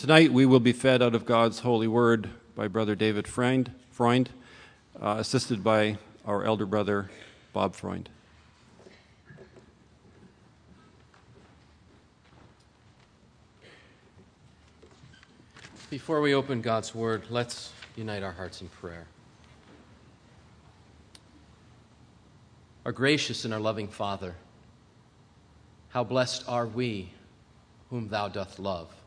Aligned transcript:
tonight 0.00 0.32
we 0.32 0.46
will 0.46 0.60
be 0.60 0.72
fed 0.72 1.02
out 1.02 1.14
of 1.14 1.26
God's 1.26 1.58
holy 1.58 1.86
word 1.86 2.30
by 2.54 2.68
Brother 2.68 2.94
David 2.94 3.28
Freund, 3.28 3.70
Freund 3.90 4.30
uh, 4.98 5.16
assisted 5.18 5.62
by 5.62 5.98
our 6.24 6.42
elder 6.42 6.64
brother 6.64 7.10
Bob 7.52 7.74
Freund. 7.74 8.08
Before 15.90 16.22
we 16.22 16.32
open 16.32 16.62
God's 16.62 16.94
word, 16.94 17.24
let's 17.28 17.70
unite 17.94 18.22
our 18.22 18.32
hearts 18.32 18.62
in 18.62 18.68
prayer. 18.68 19.04
Our 22.86 22.92
gracious 22.92 23.44
and 23.44 23.52
our 23.52 23.60
loving 23.60 23.88
Father, 23.88 24.34
how 25.90 26.04
blessed 26.04 26.44
are 26.48 26.66
we 26.66 27.10
whom 27.90 28.08
thou 28.08 28.28
doth 28.28 28.58
love. 28.58 28.99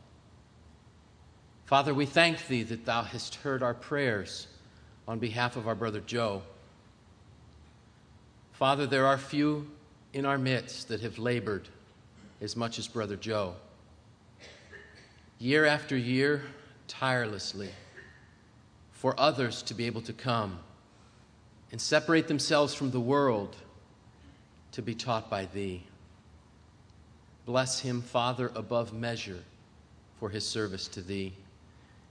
Father, 1.66 1.94
we 1.94 2.04
thank 2.04 2.46
thee 2.46 2.62
that 2.62 2.84
thou 2.84 3.02
hast 3.02 3.36
heard 3.36 3.62
our 3.62 3.72
prayers 3.72 4.48
on 5.08 5.18
behalf 5.18 5.56
of 5.56 5.66
our 5.66 5.74
brother 5.74 6.00
Joe. 6.00 6.42
Father, 8.52 8.86
there 8.86 9.06
are 9.06 9.16
few 9.16 9.70
in 10.12 10.26
our 10.26 10.38
midst 10.38 10.88
that 10.88 11.00
have 11.00 11.18
labored 11.18 11.68
as 12.40 12.54
much 12.54 12.78
as 12.78 12.86
brother 12.86 13.16
Joe. 13.16 13.54
Year 15.38 15.64
after 15.64 15.96
year, 15.96 16.42
tirelessly, 16.86 17.70
for 18.92 19.18
others 19.18 19.62
to 19.62 19.74
be 19.74 19.86
able 19.86 20.02
to 20.02 20.12
come 20.12 20.58
and 21.72 21.80
separate 21.80 22.28
themselves 22.28 22.74
from 22.74 22.90
the 22.90 23.00
world 23.00 23.56
to 24.72 24.82
be 24.82 24.94
taught 24.94 25.30
by 25.30 25.46
thee. 25.46 25.82
Bless 27.46 27.80
him, 27.80 28.02
Father, 28.02 28.52
above 28.54 28.92
measure 28.92 29.42
for 30.20 30.28
his 30.28 30.46
service 30.46 30.88
to 30.88 31.00
thee. 31.00 31.32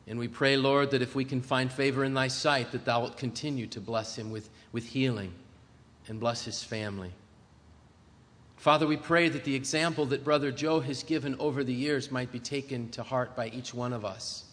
And 0.08 0.20
we 0.20 0.28
pray, 0.28 0.58
Lord, 0.58 0.92
that 0.92 1.02
if 1.02 1.16
we 1.16 1.24
can 1.24 1.42
find 1.42 1.72
favor 1.72 2.04
in 2.04 2.14
thy 2.14 2.28
sight, 2.28 2.72
that 2.72 2.86
thou 2.86 3.02
wilt 3.02 3.18
continue 3.18 3.68
to 3.68 3.80
bless 3.80 4.18
him 4.18 4.32
with, 4.32 4.50
with 4.72 4.86
healing 4.86 5.34
and 6.08 6.20
bless 6.20 6.44
his 6.44 6.64
family. 6.64 7.12
Father, 8.58 8.88
we 8.88 8.98
pray 8.98 9.30
that 9.30 9.44
the 9.44 9.56
example 9.56 10.06
that 10.08 10.24
Brother 10.24 10.52
Joe 10.52 10.80
has 10.82 11.04
given 11.04 11.36
over 11.40 11.64
the 11.64 11.74
years 11.74 12.12
might 12.12 12.32
be 12.32 12.40
taken 12.40 12.90
to 12.92 13.04
heart 13.04 13.36
by 13.36 13.50
each 13.50 13.74
one 13.74 13.94
of 13.94 14.06
us, 14.06 14.46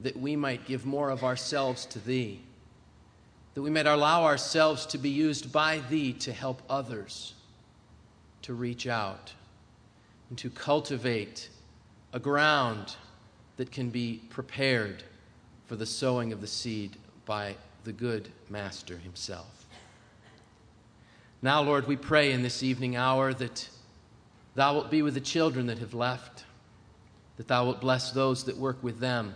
that 0.00 0.16
we 0.16 0.34
might 0.36 0.66
give 0.66 0.86
more 0.86 1.10
of 1.10 1.22
ourselves 1.22 1.86
to 1.86 1.98
thee, 2.00 2.40
that 3.54 3.62
we 3.62 3.70
might 3.70 3.86
allow 3.86 4.24
ourselves 4.24 4.86
to 4.86 4.98
be 4.98 5.10
used 5.10 5.52
by 5.52 5.80
thee 5.88 6.12
to 6.14 6.32
help 6.32 6.62
others 6.68 7.34
to 8.42 8.54
reach 8.54 8.86
out 8.86 9.32
and 10.28 10.38
to 10.38 10.50
cultivate 10.50 11.48
a 12.12 12.18
ground 12.18 12.96
that 13.62 13.70
can 13.70 13.90
be 13.90 14.20
prepared 14.28 15.04
for 15.66 15.76
the 15.76 15.86
sowing 15.86 16.32
of 16.32 16.40
the 16.40 16.48
seed 16.48 16.96
by 17.24 17.54
the 17.84 17.92
good 17.92 18.28
Master 18.50 18.98
Himself. 18.98 19.66
Now, 21.42 21.62
Lord, 21.62 21.86
we 21.86 21.94
pray 21.94 22.32
in 22.32 22.42
this 22.42 22.64
evening 22.64 22.96
hour 22.96 23.32
that 23.32 23.68
Thou 24.56 24.74
wilt 24.74 24.90
be 24.90 25.00
with 25.02 25.14
the 25.14 25.20
children 25.20 25.66
that 25.66 25.78
have 25.78 25.94
left, 25.94 26.42
that 27.36 27.46
Thou 27.46 27.66
wilt 27.66 27.80
bless 27.80 28.10
those 28.10 28.42
that 28.46 28.56
work 28.56 28.82
with 28.82 28.98
them. 28.98 29.32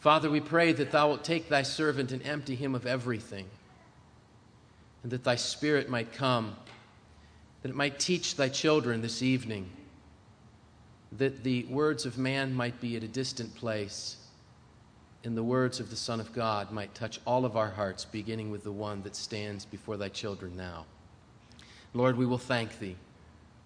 Father, 0.00 0.28
we 0.28 0.40
pray 0.40 0.74
that 0.74 0.90
Thou 0.90 1.08
wilt 1.08 1.24
take 1.24 1.48
Thy 1.48 1.62
servant 1.62 2.12
and 2.12 2.22
empty 2.26 2.56
him 2.56 2.74
of 2.74 2.84
everything, 2.84 3.46
and 5.02 5.10
that 5.12 5.24
Thy 5.24 5.36
Spirit 5.36 5.88
might 5.88 6.12
come, 6.12 6.54
that 7.62 7.70
it 7.70 7.74
might 7.74 7.98
teach 7.98 8.36
Thy 8.36 8.50
children 8.50 9.00
this 9.00 9.22
evening 9.22 9.70
that 11.12 11.44
the 11.44 11.64
words 11.64 12.04
of 12.04 12.18
man 12.18 12.52
might 12.52 12.80
be 12.80 12.96
at 12.96 13.02
a 13.02 13.08
distant 13.08 13.54
place 13.54 14.16
and 15.24 15.36
the 15.36 15.42
words 15.42 15.80
of 15.80 15.90
the 15.90 15.96
Son 15.96 16.20
of 16.20 16.32
God 16.32 16.70
might 16.70 16.94
touch 16.94 17.20
all 17.24 17.44
of 17.44 17.56
our 17.56 17.70
hearts, 17.70 18.04
beginning 18.04 18.50
with 18.50 18.62
the 18.62 18.72
one 18.72 19.02
that 19.02 19.16
stands 19.16 19.64
before 19.64 19.96
thy 19.96 20.08
children 20.08 20.56
now. 20.56 20.86
Lord, 21.94 22.16
we 22.16 22.26
will 22.26 22.38
thank 22.38 22.78
thee 22.78 22.96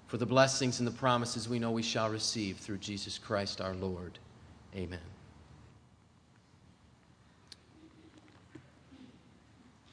for 0.06 0.16
the 0.16 0.26
blessings 0.26 0.78
and 0.78 0.86
the 0.86 0.92
promises 0.92 1.48
we 1.48 1.58
know 1.58 1.70
we 1.70 1.82
shall 1.82 2.08
receive 2.08 2.56
through 2.56 2.78
Jesus 2.78 3.18
Christ 3.18 3.60
our 3.60 3.74
Lord. 3.74 4.18
Amen. 4.74 5.00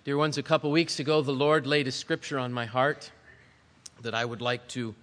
Dear 0.06 0.16
ones, 0.16 0.38
a 0.38 0.44
couple 0.44 0.72
weeks 0.72 1.02
ago, 1.02 1.22
the 1.22 1.34
Lord 1.34 1.68
laid 1.68 1.88
a 1.88 1.92
scripture 1.92 2.40
on 2.40 2.54
my 2.54 2.66
heart 2.66 3.12
that 4.02 4.16
I 4.16 4.24
would 4.24 4.42
like 4.42 4.66
to 4.70 4.96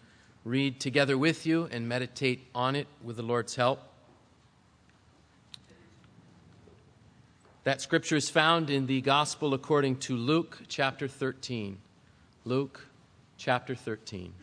read 0.44 0.78
together 0.78 1.16
with 1.16 1.47
you 1.47 1.69
and 1.72 1.88
meditate 1.88 2.47
on 2.55 2.77
it 2.77 2.87
with 3.03 3.16
the 3.16 3.22
Lord's 3.22 3.56
help. 3.56 3.81
That 7.65 7.81
scripture 7.81 8.16
is 8.16 8.28
found 8.28 8.69
in 8.69 8.87
the 8.87 9.00
Gospel 9.00 9.55
according 9.55 9.97
to 10.00 10.16
Luke 10.16 10.60
chapter 10.69 11.09
13. 11.09 11.78
Luke 12.44 12.87
chapter 13.38 13.75
13. 13.75 14.34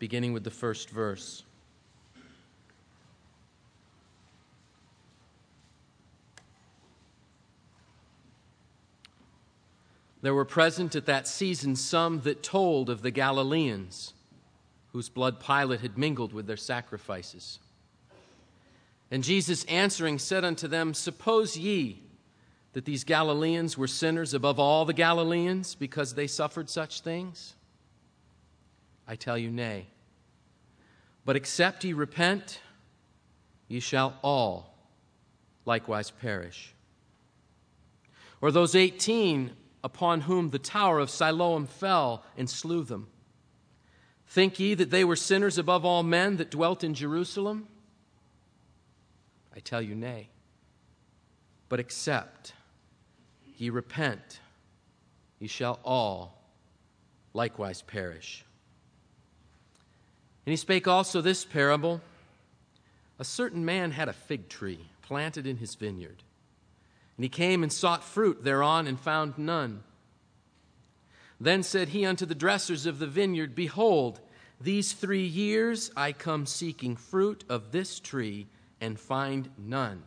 Beginning 0.00 0.32
with 0.32 0.42
the 0.42 0.50
first 0.50 0.90
verse. 0.90 1.44
There 10.20 10.34
were 10.34 10.44
present 10.44 10.96
at 10.96 11.06
that 11.06 11.28
season 11.28 11.76
some 11.76 12.20
that 12.20 12.42
told 12.42 12.90
of 12.90 13.02
the 13.02 13.10
Galileans, 13.10 14.14
whose 14.92 15.08
blood 15.08 15.38
Pilate 15.38 15.80
had 15.80 15.96
mingled 15.96 16.32
with 16.32 16.46
their 16.46 16.56
sacrifices. 16.56 17.60
And 19.10 19.22
Jesus 19.22 19.64
answering 19.64 20.18
said 20.18 20.44
unto 20.44 20.66
them, 20.66 20.92
Suppose 20.92 21.56
ye 21.56 22.02
that 22.72 22.84
these 22.84 23.04
Galileans 23.04 23.78
were 23.78 23.86
sinners 23.86 24.34
above 24.34 24.58
all 24.58 24.84
the 24.84 24.92
Galileans 24.92 25.74
because 25.74 26.14
they 26.14 26.26
suffered 26.26 26.68
such 26.68 27.00
things? 27.00 27.54
I 29.06 29.16
tell 29.16 29.38
you, 29.38 29.50
nay. 29.50 29.86
But 31.24 31.36
except 31.36 31.84
ye 31.84 31.92
repent, 31.92 32.60
ye 33.68 33.80
shall 33.80 34.18
all 34.22 34.74
likewise 35.64 36.10
perish. 36.10 36.74
Or 38.40 38.50
those 38.50 38.74
eighteen 38.74 39.52
upon 39.82 40.22
whom 40.22 40.50
the 40.50 40.58
tower 40.58 40.98
of 40.98 41.10
Siloam 41.10 41.66
fell 41.66 42.24
and 42.36 42.48
slew 42.48 42.82
them. 42.82 43.08
Think 44.26 44.58
ye 44.58 44.74
that 44.74 44.90
they 44.90 45.04
were 45.04 45.16
sinners 45.16 45.56
above 45.56 45.84
all 45.84 46.02
men 46.02 46.36
that 46.36 46.50
dwelt 46.50 46.84
in 46.84 46.94
Jerusalem? 46.94 47.66
I 49.54 49.60
tell 49.60 49.80
you, 49.80 49.94
nay. 49.94 50.28
But 51.68 51.80
except 51.80 52.52
ye 53.56 53.70
repent, 53.70 54.40
ye 55.38 55.48
shall 55.48 55.80
all 55.84 56.42
likewise 57.32 57.82
perish. 57.82 58.44
And 60.44 60.52
he 60.52 60.56
spake 60.56 60.88
also 60.88 61.20
this 61.20 61.44
parable 61.44 62.00
A 63.18 63.24
certain 63.24 63.64
man 63.64 63.90
had 63.90 64.08
a 64.08 64.12
fig 64.12 64.48
tree 64.48 64.88
planted 65.02 65.46
in 65.46 65.56
his 65.56 65.74
vineyard 65.74 66.22
and 67.18 67.24
he 67.24 67.28
came 67.28 67.64
and 67.64 67.72
sought 67.72 68.04
fruit 68.04 68.44
thereon 68.44 68.86
and 68.86 68.98
found 68.98 69.36
none. 69.36 69.82
Then 71.40 71.64
said 71.64 71.88
he 71.88 72.06
unto 72.06 72.24
the 72.24 72.34
dressers 72.34 72.86
of 72.86 73.00
the 73.00 73.08
vineyard, 73.08 73.56
Behold, 73.56 74.20
these 74.60 74.92
three 74.92 75.26
years 75.26 75.90
I 75.96 76.12
come 76.12 76.46
seeking 76.46 76.94
fruit 76.94 77.42
of 77.48 77.72
this 77.72 77.98
tree 77.98 78.46
and 78.80 79.00
find 79.00 79.50
none. 79.58 80.04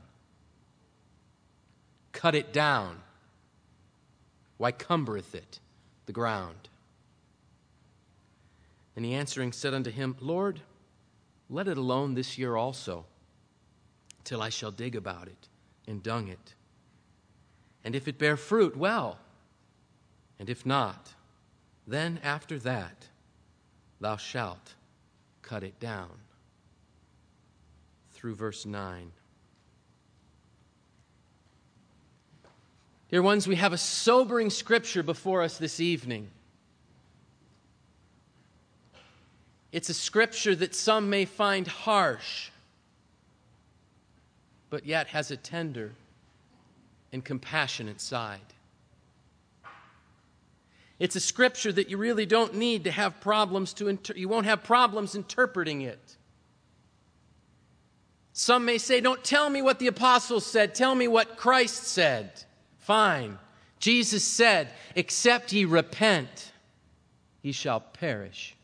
Cut 2.13 2.33
it 2.33 2.53
down. 2.53 3.01
Why 4.55 4.71
cumbereth 4.71 5.35
it 5.35 5.59
the 6.05 6.13
ground? 6.13 6.69
And 8.95 9.03
he 9.03 9.13
answering 9.13 9.51
said 9.51 9.73
unto 9.73 9.91
him, 9.91 10.15
Lord, 10.21 10.61
let 11.49 11.67
it 11.67 11.77
alone 11.77 12.13
this 12.13 12.37
year 12.37 12.55
also, 12.55 13.05
till 14.23 14.41
I 14.41 14.47
shall 14.47 14.71
dig 14.71 14.95
about 14.95 15.27
it 15.27 15.49
and 15.87 16.01
dung 16.01 16.29
it. 16.29 16.55
And 17.83 17.95
if 17.95 18.07
it 18.07 18.17
bear 18.17 18.37
fruit, 18.37 18.77
well. 18.77 19.17
And 20.39 20.49
if 20.49 20.65
not, 20.65 21.13
then 21.87 22.19
after 22.23 22.59
that 22.59 23.07
thou 23.99 24.17
shalt 24.17 24.73
cut 25.41 25.63
it 25.63 25.79
down. 25.79 26.09
Through 28.13 28.35
verse 28.35 28.65
9. 28.65 29.11
Dear 33.09 33.21
ones, 33.21 33.47
we 33.47 33.55
have 33.57 33.73
a 33.73 33.77
sobering 33.77 34.49
scripture 34.49 35.03
before 35.03 35.41
us 35.41 35.57
this 35.57 35.79
evening. 35.79 36.29
It's 39.71 39.89
a 39.89 39.93
scripture 39.93 40.55
that 40.55 40.75
some 40.75 41.09
may 41.09 41.25
find 41.25 41.67
harsh, 41.67 42.49
but 44.69 44.85
yet 44.85 45.07
has 45.07 45.31
a 45.31 45.37
tender 45.37 45.91
and 47.11 47.23
compassionate 47.23 47.99
side. 48.01 48.39
It's 50.99 51.15
a 51.15 51.19
scripture 51.19 51.71
that 51.71 51.89
you 51.89 51.97
really 51.97 52.25
don't 52.25 52.55
need 52.55 52.83
to 52.83 52.91
have 52.91 53.19
problems 53.19 53.73
to 53.73 53.87
inter- 53.87 54.13
you 54.15 54.29
won't 54.29 54.45
have 54.45 54.63
problems 54.63 55.15
interpreting 55.15 55.81
it. 55.81 56.17
Some 58.33 58.65
may 58.65 58.77
say, 58.77 59.01
Don't 59.01 59.23
tell 59.23 59.49
me 59.49 59.61
what 59.61 59.79
the 59.79 59.87
apostles 59.87 60.45
said, 60.45 60.75
tell 60.75 60.93
me 60.93 61.07
what 61.07 61.37
Christ 61.37 61.85
said. 61.85 62.43
Fine. 62.77 63.39
Jesus 63.79 64.23
said, 64.23 64.69
Except 64.95 65.51
ye 65.51 65.65
repent, 65.65 66.51
ye 67.41 67.51
shall 67.51 67.79
perish. 67.79 68.55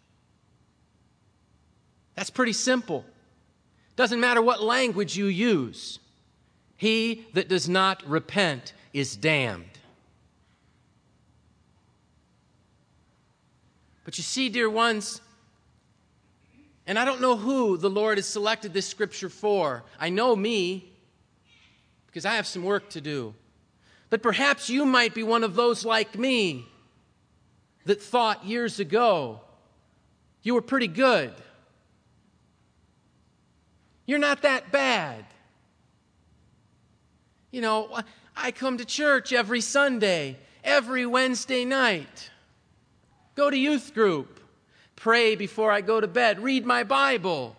That's 2.16 2.30
pretty 2.30 2.54
simple. 2.54 3.04
Doesn't 3.96 4.20
matter 4.20 4.44
what 4.44 4.62
language 4.62 5.18
you 5.18 5.26
use. 5.26 6.00
He 6.78 7.26
that 7.34 7.50
does 7.50 7.68
not 7.68 8.08
repent 8.08 8.74
is 8.94 9.16
damned. 9.16 9.66
But 14.06 14.18
you 14.18 14.24
see, 14.24 14.48
dear 14.48 14.70
ones, 14.70 15.20
and 16.86 16.98
I 16.98 17.04
don't 17.04 17.20
know 17.20 17.36
who 17.36 17.76
the 17.78 17.90
Lord 17.90 18.18
has 18.18 18.26
selected 18.26 18.74
this 18.74 18.88
scripture 18.88 19.28
for. 19.28 19.84
I 20.00 20.10
know 20.10 20.36
me, 20.36 20.94
because 22.06 22.26
I 22.26 22.36
have 22.36 22.48
some 22.48 22.64
work 22.64 22.90
to 22.92 23.02
do. 23.02 23.36
But 24.10 24.24
perhaps 24.24 24.70
you 24.70 24.86
might 24.86 25.14
be 25.14 25.24
one 25.24 25.44
of 25.44 25.56
those 25.56 25.84
like 25.84 26.18
me 26.18 26.66
that 27.86 28.02
thought 28.02 28.46
years 28.46 28.80
ago 28.80 29.42
you 30.44 30.54
were 30.54 30.62
pretty 30.62 30.88
good. 30.88 31.34
You're 34.06 34.20
not 34.20 34.44
that 34.44 34.72
bad. 34.72 35.26
You 37.58 37.62
know, 37.62 37.90
I 38.36 38.52
come 38.52 38.78
to 38.78 38.86
church 38.86 39.34
every 39.34 39.62
Sunday, 39.62 40.38
every 40.64 41.08
Wednesday 41.08 41.66
night, 41.66 42.30
go 43.34 43.50
to 43.50 43.58
youth 43.58 43.96
group, 43.96 44.40
pray 44.96 45.36
before 45.36 45.72
I 45.72 45.82
go 45.82 46.00
to 46.00 46.06
bed, 46.06 46.40
read 46.44 46.68
my 46.68 46.84
Bible. 46.84 47.56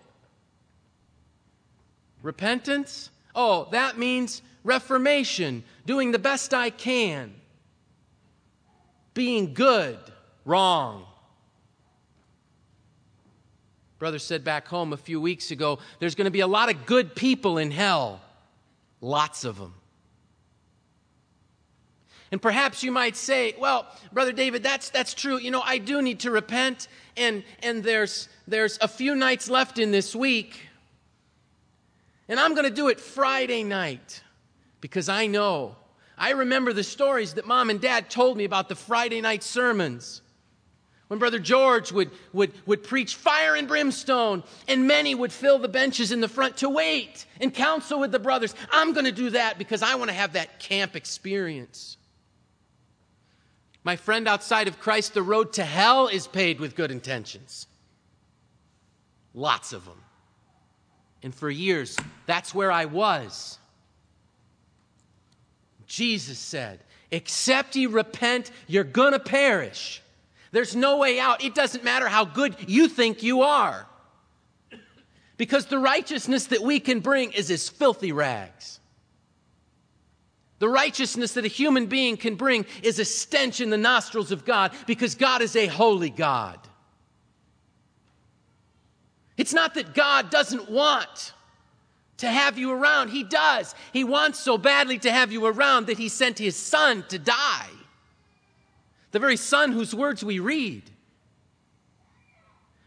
Repentance? 2.23 3.11
Oh, 3.35 3.67
that 3.73 3.99
means 3.99 4.41
reformation, 4.63 5.65
doing 5.85 6.13
the 6.13 6.21
best 6.21 6.55
I 6.55 6.71
can, 6.71 7.35
being 9.15 9.53
good, 9.53 9.99
wrong. 10.45 11.07
Brother 13.99 14.21
said 14.21 14.45
back 14.45 14.69
home 14.69 14.93
a 14.93 14.97
few 14.97 15.21
weeks 15.21 15.51
ago 15.51 15.81
there's 15.99 16.15
going 16.15 16.27
to 16.27 16.31
be 16.31 16.39
a 16.39 16.47
lot 16.47 16.71
of 16.73 16.87
good 16.87 17.17
people 17.17 17.59
in 17.59 17.73
hell, 17.73 18.21
lots 19.01 19.45
of 19.45 19.59
them. 19.59 19.75
And 22.31 22.43
perhaps 22.43 22.83
you 22.83 22.93
might 22.93 23.17
say, 23.17 23.55
well, 23.59 23.87
Brother 24.13 24.33
David, 24.33 24.63
that's, 24.63 24.91
that's 24.91 25.15
true. 25.15 25.39
You 25.39 25.51
know, 25.51 25.63
I 25.63 25.79
do 25.79 26.03
need 26.03 26.21
to 26.21 26.31
repent, 26.31 26.89
and, 27.17 27.43
and 27.63 27.83
there's, 27.83 28.29
there's 28.47 28.79
a 28.81 28.89
few 28.89 29.15
nights 29.15 29.49
left 29.49 29.79
in 29.79 29.93
this 29.93 30.15
week, 30.15 30.69
and 32.29 32.39
I'm 32.39 32.55
going 32.55 32.69
to 32.69 32.75
do 32.75 32.89
it 32.89 33.01
Friday 33.01 33.65
night 33.65 34.23
because 34.81 35.09
I 35.09 35.27
know. 35.27 35.77
I 36.19 36.33
remember 36.33 36.73
the 36.73 36.85
stories 36.85 37.35
that 37.35 37.47
mom 37.47 37.71
and 37.71 37.81
dad 37.81 38.11
told 38.11 38.37
me 38.37 38.45
about 38.45 38.69
the 38.69 38.75
Friday 38.75 39.21
night 39.21 39.43
sermons. 39.43 40.21
When 41.07 41.19
Brother 41.19 41.39
George 41.39 41.91
would, 41.91 42.11
would, 42.35 42.53
would 42.67 42.83
preach 42.83 43.15
fire 43.15 43.55
and 43.55 43.67
brimstone, 43.67 44.43
and 44.67 44.87
many 44.87 45.15
would 45.15 45.33
fill 45.33 45.59
the 45.59 45.69
benches 45.69 46.13
in 46.13 46.21
the 46.21 46.29
front 46.29 46.59
to 46.59 46.69
wait 46.69 47.25
and 47.41 47.55
counsel 47.55 47.99
with 47.99 48.13
the 48.13 48.19
brothers. 48.19 48.55
I'm 48.71 48.93
going 48.93 49.07
to 49.07 49.13
do 49.13 49.31
that 49.31 49.57
because 49.57 49.83
I 49.83 49.95
want 49.95 50.11
to 50.11 50.15
have 50.15 50.35
that 50.35 50.61
camp 50.61 50.97
experience. 50.97 51.98
My 53.89 53.97
friend, 53.97 54.29
outside 54.29 54.69
of 54.69 54.79
Christ, 54.79 55.15
the 55.15 55.23
road 55.23 55.55
to 55.55 55.65
hell 55.65 56.09
is 56.09 56.27
paved 56.27 56.61
with 56.61 56.77
good 56.77 56.91
intentions. 56.91 57.67
Lots 59.33 59.73
of 59.73 59.87
them. 59.87 60.03
And 61.23 61.35
for 61.35 61.49
years, 61.49 61.97
that's 62.27 62.55
where 62.55 62.71
I 62.71 62.85
was. 62.85 63.59
Jesus 65.87 66.39
said, 66.39 66.81
Except 67.11 67.77
ye 67.77 67.87
repent, 67.87 68.51
you're 68.67 68.85
going 68.85 69.15
to 69.15 69.19
perish. 69.19 70.03
There's 70.53 70.77
no 70.77 70.99
way 70.99 71.19
out. 71.19 71.43
It 71.43 71.55
doesn't 71.55 71.83
matter 71.83 72.09
how 72.09 72.27
good 72.27 72.57
you 72.69 72.89
think 72.89 73.23
you 73.23 73.41
are. 73.41 73.87
Because 75.39 75.65
the 75.65 75.79
righteousness 75.79 76.49
that 76.49 76.61
we 76.61 76.79
can 76.79 77.01
bring 77.01 77.33
is 77.33 77.51
as 77.51 77.71
filthy 77.71 78.13
rags. 78.13 78.78
The 80.59 80.69
righteousness 80.69 81.35
that 81.35 81.45
a 81.45 81.49
human 81.49 81.87
being 81.87 82.17
can 82.17 82.35
bring 82.35 82.67
is 82.83 82.99
a 82.99 83.05
stench 83.05 83.61
in 83.61 83.71
the 83.71 83.77
nostrils 83.77 84.33
of 84.33 84.45
God 84.45 84.73
because 84.87 85.15
God 85.15 85.41
is 85.41 85.55
a 85.55 85.67
holy 85.67 86.11
God. 86.11 86.59
It's 89.37 89.55
not 89.55 89.75
that 89.75 89.95
God 89.95 90.31
doesn't 90.31 90.69
want 90.69 91.33
to 92.17 92.29
have 92.29 92.59
you 92.59 92.73
around. 92.73 93.11
He 93.11 93.23
does. 93.23 93.75
He 93.93 94.03
wants 94.03 94.41
so 94.41 94.59
badly 94.59 94.99
to 94.99 95.13
have 95.13 95.31
you 95.31 95.47
around 95.47 95.87
that 95.87 95.99
He 95.99 96.09
sent 96.09 96.39
His 96.39 96.57
Son 96.57 97.05
to 97.09 97.19
die 97.19 97.69
the 99.11 99.19
very 99.19 99.37
Son 99.37 99.73
whose 99.73 99.95
words 99.95 100.25
we 100.25 100.39
read. 100.39 100.83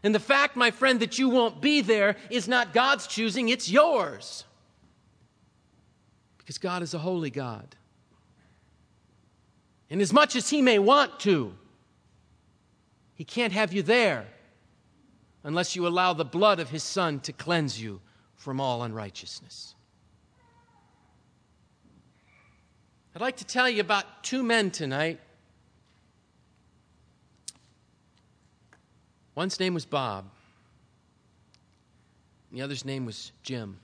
And 0.02 0.14
the 0.14 0.20
fact, 0.20 0.56
my 0.56 0.70
friend, 0.70 1.00
that 1.00 1.18
you 1.18 1.28
won't 1.28 1.60
be 1.60 1.80
there 1.80 2.16
is 2.30 2.48
not 2.48 2.72
God's 2.72 3.06
choosing, 3.06 3.48
it's 3.48 3.70
yours. 3.70 4.44
Because 6.42 6.58
God 6.58 6.82
is 6.82 6.94
a 6.94 6.98
holy 6.98 7.30
God. 7.30 7.76
And 9.90 10.00
as 10.00 10.12
much 10.12 10.36
as 10.36 10.50
He 10.50 10.62
may 10.62 10.78
want 10.78 11.20
to, 11.20 11.54
He 13.14 13.24
can't 13.24 13.52
have 13.52 13.72
you 13.72 13.82
there 13.82 14.26
unless 15.44 15.74
you 15.74 15.86
allow 15.86 16.12
the 16.12 16.24
blood 16.24 16.60
of 16.60 16.70
His 16.70 16.82
Son 16.82 17.20
to 17.20 17.32
cleanse 17.32 17.80
you 17.80 18.00
from 18.36 18.60
all 18.60 18.82
unrighteousness. 18.82 19.74
I'd 23.14 23.22
like 23.22 23.36
to 23.36 23.44
tell 23.44 23.68
you 23.68 23.80
about 23.80 24.24
two 24.24 24.42
men 24.42 24.70
tonight 24.70 25.20
One's 29.34 29.58
name 29.58 29.74
was 29.74 29.86
Bob, 29.86 30.26
the 32.50 32.60
other's 32.60 32.84
name 32.84 33.06
was 33.06 33.32
Jim. 33.42 33.78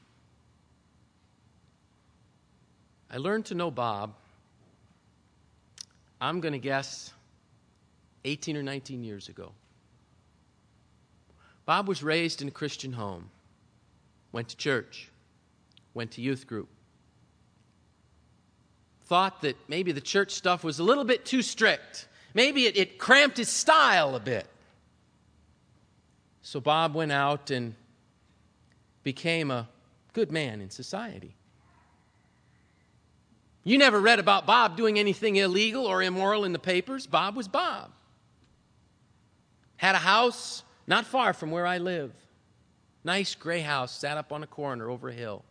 I 3.10 3.16
learned 3.16 3.46
to 3.46 3.54
know 3.54 3.70
Bob, 3.70 4.14
I'm 6.20 6.40
going 6.40 6.52
to 6.52 6.58
guess 6.58 7.12
18 8.24 8.56
or 8.56 8.62
19 8.62 9.02
years 9.02 9.28
ago. 9.28 9.52
Bob 11.64 11.88
was 11.88 12.02
raised 12.02 12.42
in 12.42 12.48
a 12.48 12.50
Christian 12.50 12.92
home, 12.92 13.30
went 14.32 14.48
to 14.48 14.56
church, 14.56 15.10
went 15.94 16.12
to 16.12 16.20
youth 16.20 16.46
group. 16.46 16.68
Thought 19.06 19.40
that 19.42 19.56
maybe 19.68 19.92
the 19.92 20.00
church 20.00 20.32
stuff 20.32 20.62
was 20.62 20.78
a 20.78 20.82
little 20.82 21.04
bit 21.04 21.24
too 21.24 21.40
strict. 21.40 22.08
Maybe 22.34 22.66
it, 22.66 22.76
it 22.76 22.98
cramped 22.98 23.38
his 23.38 23.48
style 23.48 24.14
a 24.14 24.20
bit. 24.20 24.46
So 26.42 26.60
Bob 26.60 26.94
went 26.94 27.12
out 27.12 27.50
and 27.50 27.74
became 29.02 29.50
a 29.50 29.68
good 30.12 30.30
man 30.30 30.60
in 30.60 30.68
society. 30.68 31.37
You 33.64 33.78
never 33.78 34.00
read 34.00 34.18
about 34.18 34.46
Bob 34.46 34.76
doing 34.76 34.98
anything 34.98 35.36
illegal 35.36 35.86
or 35.86 36.02
immoral 36.02 36.44
in 36.44 36.52
the 36.52 36.58
papers. 36.58 37.06
Bob 37.06 37.36
was 37.36 37.48
Bob. 37.48 37.90
Had 39.76 39.94
a 39.94 39.98
house 39.98 40.62
not 40.86 41.04
far 41.04 41.32
from 41.32 41.50
where 41.50 41.66
I 41.66 41.78
live. 41.78 42.12
Nice 43.04 43.34
gray 43.34 43.60
house, 43.60 43.92
sat 43.92 44.16
up 44.16 44.32
on 44.32 44.42
a 44.42 44.46
corner 44.46 44.90
over 44.90 45.08
a 45.08 45.12
hill. 45.12 45.44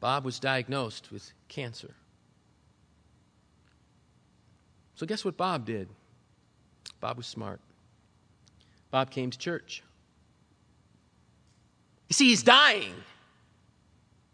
Bob 0.00 0.24
was 0.24 0.38
diagnosed 0.38 1.10
with 1.10 1.32
cancer. 1.48 1.94
So, 4.96 5.06
guess 5.06 5.24
what 5.24 5.36
Bob 5.36 5.64
did? 5.64 5.88
Bob 7.00 7.16
was 7.16 7.26
smart. 7.26 7.60
Bob 8.90 9.10
came 9.10 9.30
to 9.30 9.38
church. 9.38 9.82
You 12.08 12.14
see, 12.14 12.28
he's 12.28 12.42
dying, 12.42 12.94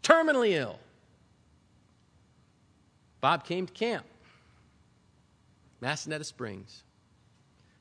terminally 0.03 0.51
ill. 0.51 0.79
Bob 3.19 3.43
came 3.45 3.67
to 3.67 3.73
camp, 3.73 4.05
Massanetta 5.81 6.25
Springs. 6.25 6.83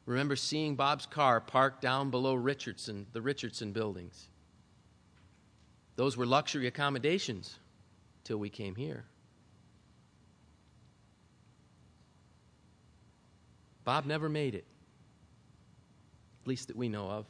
Remember 0.06 0.36
seeing 0.36 0.74
Bob's 0.74 1.06
car 1.06 1.40
parked 1.40 1.80
down 1.80 2.10
below 2.10 2.34
Richardson, 2.34 3.06
the 3.12 3.22
Richardson 3.22 3.72
buildings. 3.72 4.28
Those 5.96 6.16
were 6.16 6.26
luxury 6.26 6.66
accommodations 6.66 7.58
till 8.24 8.38
we 8.38 8.50
came 8.50 8.74
here. 8.74 9.04
Bob 13.84 14.06
never 14.06 14.28
made 14.28 14.54
it 14.54 14.64
at 16.42 16.48
least 16.48 16.68
that 16.68 16.76
we 16.76 16.88
know 16.88 17.08
of. 17.08 17.26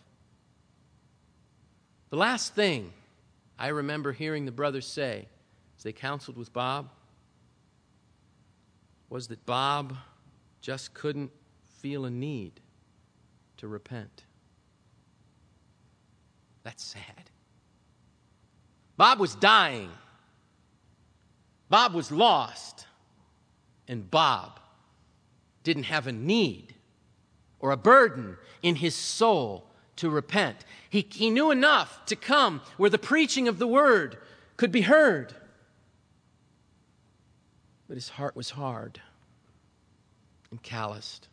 The 2.10 2.16
last 2.16 2.54
thing 2.54 2.92
I 3.60 3.68
remember 3.68 4.10
hearing 4.10 4.46
the 4.46 4.52
brothers 4.52 4.86
say 4.86 5.28
as 5.76 5.84
they 5.84 5.92
counseled 5.92 6.38
with 6.38 6.50
Bob 6.50 6.88
was 9.10 9.28
that 9.28 9.44
Bob 9.44 9.94
just 10.62 10.94
couldn't 10.94 11.30
feel 11.80 12.06
a 12.06 12.10
need 12.10 12.60
to 13.58 13.68
repent. 13.68 14.24
That's 16.62 16.82
sad. 16.82 17.30
Bob 18.96 19.20
was 19.20 19.34
dying. 19.34 19.90
Bob 21.68 21.92
was 21.92 22.10
lost. 22.10 22.86
And 23.86 24.10
Bob 24.10 24.58
didn't 25.64 25.82
have 25.82 26.06
a 26.06 26.12
need 26.12 26.74
or 27.58 27.72
a 27.72 27.76
burden 27.76 28.38
in 28.62 28.76
his 28.76 28.94
soul 28.94 29.69
to 30.00 30.08
repent. 30.08 30.64
He, 30.88 31.06
he 31.10 31.30
knew 31.30 31.50
enough 31.50 32.04
to 32.06 32.16
come 32.16 32.62
where 32.78 32.90
the 32.90 32.98
preaching 32.98 33.48
of 33.48 33.58
the 33.58 33.66
word 33.66 34.16
could 34.56 34.72
be 34.72 34.80
heard. 34.80 35.34
But 37.86 37.96
his 37.96 38.08
heart 38.08 38.34
was 38.34 38.50
hard 38.50 39.00
and 40.50 40.62
calloused 40.62 41.28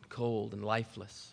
and 0.00 0.08
cold 0.08 0.52
and 0.52 0.64
lifeless. 0.64 1.32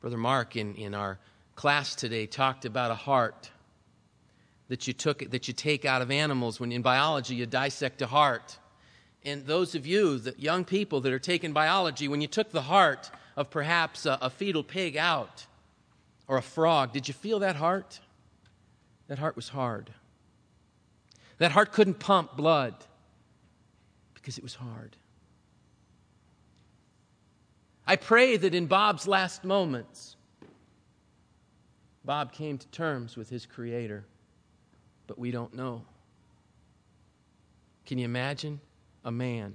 Brother 0.00 0.16
Mark, 0.16 0.56
in, 0.56 0.74
in 0.76 0.94
our 0.94 1.18
class 1.56 1.94
today, 1.94 2.24
talked 2.24 2.64
about 2.64 2.90
a 2.90 2.94
heart 2.94 3.50
that 4.68 4.86
you, 4.86 4.94
took, 4.94 5.30
that 5.30 5.46
you 5.46 5.52
take 5.52 5.84
out 5.84 6.00
of 6.00 6.10
animals. 6.10 6.58
When 6.58 6.72
in 6.72 6.80
biology 6.80 7.34
you 7.34 7.44
dissect 7.44 8.00
a 8.00 8.06
heart. 8.06 8.58
And 9.24 9.46
those 9.46 9.74
of 9.74 9.86
you, 9.86 10.18
the 10.18 10.34
young 10.38 10.64
people 10.64 11.00
that 11.02 11.12
are 11.12 11.18
taking 11.18 11.52
biology, 11.52 12.08
when 12.08 12.20
you 12.20 12.26
took 12.26 12.50
the 12.50 12.62
heart 12.62 13.10
of 13.36 13.50
perhaps 13.50 14.06
a, 14.06 14.18
a 14.22 14.30
fetal 14.30 14.62
pig 14.62 14.96
out 14.96 15.46
or 16.26 16.38
a 16.38 16.42
frog, 16.42 16.92
did 16.92 17.08
you 17.08 17.14
feel 17.14 17.40
that 17.40 17.56
heart? 17.56 18.00
That 19.08 19.18
heart 19.18 19.36
was 19.36 19.48
hard. 19.48 19.90
That 21.38 21.52
heart 21.52 21.72
couldn't 21.72 21.98
pump 21.98 22.36
blood 22.36 22.74
because 24.14 24.38
it 24.38 24.42
was 24.42 24.54
hard. 24.54 24.96
I 27.86 27.96
pray 27.96 28.36
that 28.36 28.54
in 28.54 28.66
Bob's 28.66 29.06
last 29.06 29.44
moments, 29.44 30.16
Bob 32.04 32.32
came 32.32 32.56
to 32.56 32.68
terms 32.68 33.16
with 33.16 33.28
his 33.28 33.46
Creator 33.46 34.04
but 35.10 35.18
we 35.18 35.32
don't 35.32 35.52
know. 35.52 35.82
Can 37.84 37.98
you 37.98 38.04
imagine 38.04 38.60
a 39.04 39.10
man 39.10 39.54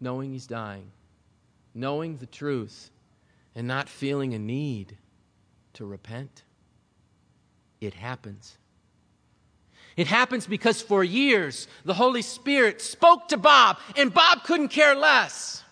knowing 0.00 0.32
he's 0.32 0.46
dying, 0.46 0.90
knowing 1.74 2.16
the 2.16 2.26
truth, 2.26 2.90
and 3.54 3.66
not 3.66 3.88
feeling 3.88 4.34
a 4.34 4.38
need 4.38 4.96
to 5.74 5.84
repent? 5.84 6.42
It 7.80 7.94
happens. 7.94 8.56
It 9.96 10.06
happens 10.06 10.46
because 10.46 10.80
for 10.80 11.04
years 11.04 11.68
the 11.84 11.94
Holy 11.94 12.22
Spirit 12.22 12.80
spoke 12.80 13.28
to 13.28 13.36
Bob, 13.36 13.78
and 13.96 14.12
Bob 14.12 14.44
couldn't 14.44 14.68
care 14.68 14.94
less. 14.94 15.62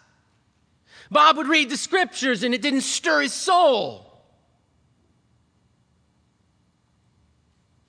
Bob 1.11 1.37
would 1.37 1.49
read 1.49 1.71
the 1.71 1.77
scriptures, 1.77 2.43
and 2.43 2.55
it 2.55 2.63
didn't 2.63 2.83
stir 2.83 3.23
his 3.23 3.33
soul. 3.33 4.07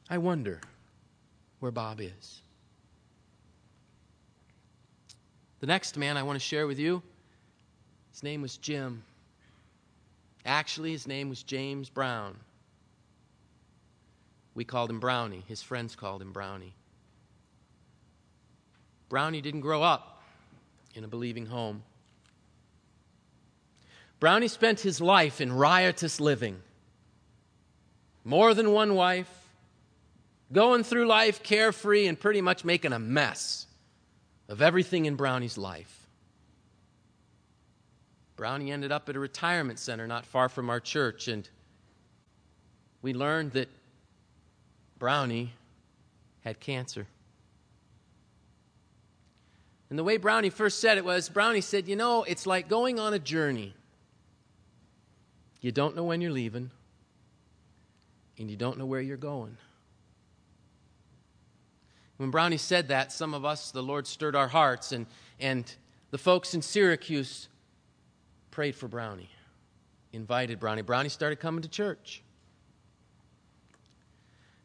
I 0.10 0.17
wonder 0.17 0.60
where 1.60 1.72
Bob 1.72 2.01
is. 2.01 2.40
The 5.62 5.68
next 5.68 5.96
man 5.96 6.18
I 6.18 6.24
want 6.24 6.38
to 6.38 6.46
share 6.46 6.65
with 6.65 6.80
you, 6.80 7.03
his 8.12 8.24
name 8.24 8.41
was 8.41 8.58
Jim. 8.58 9.03
Actually, 10.44 10.91
his 10.91 11.08
name 11.08 11.30
was 11.30 11.44
James 11.44 11.88
Brown. 11.88 12.36
We 14.56 14.65
called 14.65 14.89
him 14.89 15.00
Brownie. 15.00 15.44
His 15.48 15.62
friends 15.62 15.96
called 15.96 16.20
him 16.20 16.32
Brownie. 16.34 16.74
Brownie 19.08 19.41
didn't 19.41 19.62
grow 19.62 19.84
up 19.84 20.24
in 20.96 21.03
a 21.03 21.08
believing 21.08 21.46
home. 21.46 21.84
Brownie 24.20 24.48
spent 24.48 24.80
his 24.80 25.00
life 25.00 25.39
in 25.39 25.53
riotous 25.53 26.20
living. 26.20 26.60
More 28.24 28.56
than 28.56 28.72
one 28.72 28.96
wife, 28.96 29.30
going 30.51 30.84
through 30.84 31.06
life 31.06 31.44
carefree 31.44 32.08
and 32.08 32.20
pretty 32.20 32.41
much 32.41 32.65
making 32.65 32.94
a 32.94 33.00
mess 33.00 33.68
of 34.51 34.62
everything 34.62 35.05
in 35.05 35.15
Brownie's 35.15 35.58
life. 35.58 36.08
Brownie 38.36 38.70
ended 38.70 38.91
up 38.91 39.08
at 39.08 39.15
a 39.15 39.20
retirement 39.20 39.79
center 39.79 40.08
not 40.08 40.25
far 40.25 40.50
from 40.50 40.70
our 40.70 40.81
church, 40.81 41.29
and 41.29 41.48
we 43.01 43.13
learned 43.13 43.53
that 43.53 43.70
Brownie 45.00 45.53
had 46.41 46.60
cancer. 46.60 47.08
And 49.89 49.98
the 49.98 50.03
way 50.03 50.17
Brownie 50.17 50.50
first 50.50 50.81
said 50.81 50.98
it 50.98 51.05
was 51.05 51.29
Brownie 51.29 51.62
said, 51.62 51.88
You 51.88 51.96
know, 51.96 52.24
it's 52.24 52.46
like 52.46 52.67
going 52.67 53.00
on 53.00 53.13
a 53.13 53.20
journey. 53.20 53.74
You 55.62 55.72
don't 55.72 55.96
know 55.96 56.03
when 56.03 56.20
you're 56.20 56.31
leaving, 56.31 56.72
and 58.38 58.51
you 58.51 58.58
don't 58.58 58.77
know 58.77 58.86
where 58.86 59.01
you're 59.01 59.15
going. 59.15 59.55
When 62.22 62.30
Brownie 62.30 62.58
said 62.58 62.90
that, 62.90 63.12
some 63.12 63.34
of 63.34 63.46
us, 63.46 63.72
the 63.72 63.82
Lord 63.82 64.06
stirred 64.06 64.36
our 64.36 64.48
hearts, 64.48 64.92
and, 64.92 65.08
and 65.40 65.66
the 66.12 66.20
folks 66.20 66.54
in 66.54 66.62
Syracuse 66.62 67.50
prayed 68.51 68.75
for 68.75 68.88
Brownie, 68.88 69.32
invited 70.13 70.60
Brownie. 70.60 70.84
Brownie 70.84 71.10
started 71.10 71.40
coming 71.40 71.63
to 71.63 71.68
church. 71.68 72.22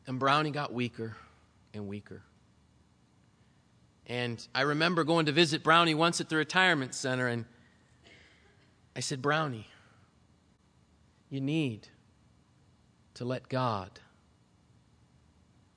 And 0.07 0.19
Brownie 0.19 0.51
got 0.51 0.75
weaker 0.75 1.17
and 1.73 1.89
weaker. 1.89 2.21
And 4.07 4.47
I 4.55 4.61
remember 4.61 5.03
going 5.03 5.25
to 5.25 5.33
visit 5.33 5.63
Brownie 5.63 5.95
once 5.95 6.21
at 6.21 6.29
the 6.29 6.37
retirement 6.37 6.95
center, 6.95 7.27
and 7.27 7.47
I 8.95 9.01
said, 9.01 9.23
Brownie, 9.23 9.67
you 11.31 11.41
need 11.41 11.89
to 13.15 13.25
let 13.25 13.49
God 13.49 13.99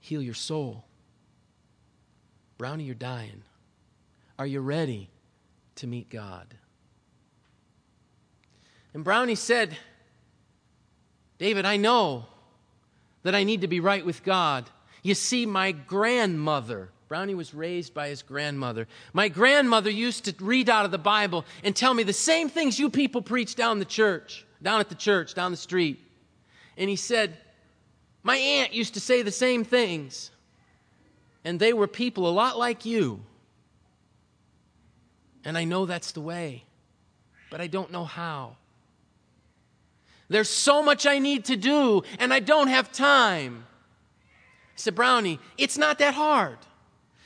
heal 0.02 0.22
your 0.22 0.34
soul. 0.34 0.84
Brownie, 2.60 2.84
you're 2.84 2.94
dying. 2.94 3.42
Are 4.38 4.46
you 4.46 4.60
ready 4.60 5.10
to 5.76 5.88
meet 5.88 6.10
God? 6.10 6.46
And 8.94 9.02
Brownie 9.04 9.36
said, 9.36 9.78
David, 11.38 11.66
I 11.66 11.78
know 11.78 12.26
that 13.24 13.34
I 13.34 13.46
need 13.46 13.62
to 13.62 13.70
be 13.70 13.80
right 13.80 14.06
with 14.06 14.26
God. 14.26 14.70
You 15.04 15.16
see, 15.16 15.46
my 15.46 15.72
grandmother, 15.72 16.90
Brownie 17.08 17.34
was 17.34 17.54
raised 17.54 17.94
by 17.94 18.10
his 18.10 18.24
grandmother. 18.24 18.90
My 19.14 19.30
grandmother 19.30 19.90
used 19.90 20.26
to 20.26 20.44
read 20.44 20.70
out 20.70 20.84
of 20.84 20.92
the 20.92 20.98
Bible 20.98 21.46
and 21.64 21.74
tell 21.74 21.94
me 21.94 22.04
the 22.04 22.12
same 22.12 22.50
things 22.50 22.78
you 22.78 22.90
people 22.90 23.22
preach 23.22 23.56
down 23.56 23.80
the 23.80 23.86
church, 23.86 24.46
down 24.62 24.82
at 24.82 24.90
the 24.90 24.96
church, 24.96 25.34
down 25.34 25.52
the 25.52 25.58
street. 25.58 25.98
And 26.76 26.90
he 26.90 26.98
said, 26.98 27.38
My 28.22 28.36
aunt 28.36 28.74
used 28.74 28.96
to 28.96 29.00
say 29.00 29.22
the 29.22 29.32
same 29.32 29.64
things 29.64 30.32
and 31.44 31.60
they 31.60 31.74
were 31.74 31.88
people 31.88 32.28
a 32.28 32.32
lot 32.32 32.58
like 32.58 32.86
you. 32.86 33.22
And 35.46 35.58
I 35.58 35.64
know 35.64 35.86
that's 35.86 36.12
the 36.12 36.22
way, 36.22 36.64
but 37.50 37.62
I 37.62 37.68
don't 37.68 37.92
know 37.92 38.06
how. 38.06 38.58
There's 40.28 40.50
so 40.50 40.84
much 40.84 41.08
I 41.08 41.18
need 41.20 41.46
to 41.46 41.56
do, 41.56 42.04
and 42.20 42.34
I 42.34 42.40
don't 42.40 42.68
have 42.68 42.92
time. 42.92 43.66
I 44.26 44.76
said, 44.76 44.96
Brownie, 44.96 45.40
it's 45.58 45.78
not 45.78 45.98
that 46.00 46.14
hard. 46.14 46.58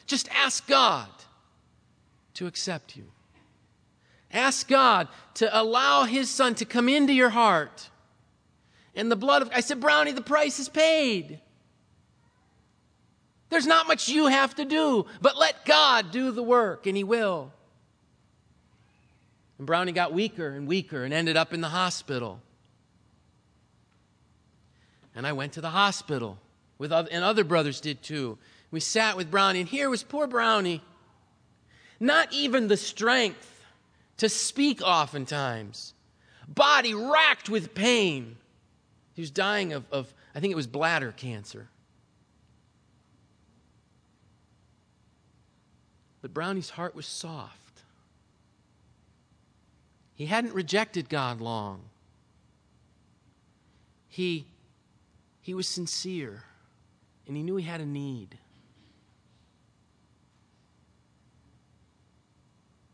Just 0.06 0.30
ask 0.30 0.66
God 0.68 1.10
to 2.36 2.48
accept 2.48 2.96
you. 2.96 3.06
Ask 4.32 4.68
God 4.68 5.08
to 5.36 5.62
allow 5.62 6.06
His 6.06 6.30
Son 6.30 6.56
to 6.56 6.66
come 6.66 6.88
into 6.90 7.14
your 7.14 7.30
heart. 7.30 7.90
And 8.96 9.12
the 9.12 9.16
blood 9.16 9.42
of, 9.42 9.52
I 9.54 9.60
said, 9.60 9.80
Brownie, 9.80 10.12
the 10.12 10.22
price 10.22 10.60
is 10.60 10.70
paid. 10.70 11.40
There's 13.54 13.68
not 13.68 13.88
much 13.88 14.10
you 14.10 14.26
have 14.26 14.56
to 14.56 14.66
do, 14.66 15.06
but 15.22 15.38
let 15.38 15.64
God 15.64 16.10
do 16.10 16.32
the 16.32 16.42
work, 16.42 16.88
and 16.88 16.98
He 16.98 17.04
will. 17.04 17.52
And 19.60 19.68
Brownie 19.68 19.92
got 19.92 20.12
weaker 20.12 20.50
and 20.50 20.68
weaker 20.68 21.04
and 21.04 21.14
ended 21.14 21.38
up 21.38 21.54
in 21.54 21.62
the 21.62 21.70
hospital. 21.70 22.42
And 25.16 25.28
I 25.28 25.34
went 25.34 25.54
to 25.54 25.62
the 25.62 25.70
hospital, 25.70 26.40
with 26.80 26.92
other, 26.92 27.10
and 27.12 27.24
other 27.24 27.44
brothers 27.44 27.80
did 27.80 28.02
too. 28.02 28.40
We 28.72 28.80
sat 28.80 29.16
with 29.16 29.30
Brownie, 29.30 29.60
and 29.60 29.70
here 29.70 29.88
was 29.88 30.02
poor 30.02 30.26
Brownie. 30.26 30.82
Not 32.00 32.34
even 32.34 32.68
the 32.68 32.76
strength 32.76 33.64
to 34.18 34.30
speak 34.30 34.82
oftentimes, 34.82 35.94
body 36.48 36.96
racked 36.96 37.50
with 37.50 37.76
pain. 37.76 38.36
He 39.14 39.22
was 39.22 39.30
dying 39.30 39.74
of, 39.74 39.86
of 39.92 40.12
I 40.34 40.40
think 40.40 40.52
it 40.52 40.56
was 40.56 40.66
bladder 40.66 41.12
cancer. 41.12 41.70
But 46.24 46.34
Brownie's 46.34 46.70
heart 46.70 46.96
was 46.96 47.06
soft. 47.06 47.84
He 50.16 50.26
hadn't 50.26 50.54
rejected 50.54 51.10
God 51.10 51.42
long. 51.42 51.82
He, 54.08 54.46
he 55.42 55.54
was 55.54 55.68
sincere, 55.68 56.44
and 57.28 57.36
he 57.36 57.44
knew 57.44 57.58
he 57.58 57.66
had 57.66 57.82
a 57.82 57.86
need. 57.86 58.38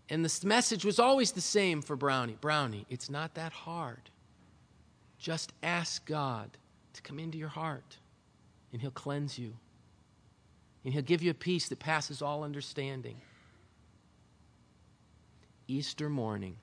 And 0.10 0.26
the 0.26 0.48
message 0.48 0.84
was 0.84 0.98
always 0.98 1.34
the 1.34 1.40
same 1.40 1.84
for 1.84 1.96
Brownie 1.96 2.38
Brownie, 2.42 2.88
it's 2.90 3.12
not 3.12 3.36
that 3.36 3.52
hard. 3.54 4.10
Just 5.20 5.54
ask 5.62 6.04
God 6.08 6.50
to 6.94 7.02
come 7.04 7.20
into 7.20 7.38
your 7.38 7.50
heart, 7.50 7.98
and 8.74 8.82
He'll 8.82 8.90
cleanse 8.90 9.38
you. 9.38 9.54
And 10.84 10.94
He'll 10.94 11.04
give 11.04 11.22
you 11.22 11.32
a 11.32 11.36
peace 11.36 11.70
that 11.70 11.80
passes 11.80 12.22
all 12.22 12.44
understanding. 12.44 13.18
Easter 15.68 16.10
morning, 16.10 16.56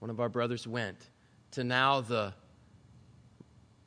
one 0.00 0.10
of 0.10 0.18
our 0.18 0.28
brothers 0.28 0.66
went 0.66 0.98
to 1.52 1.62
now 1.62 2.00
the 2.00 2.34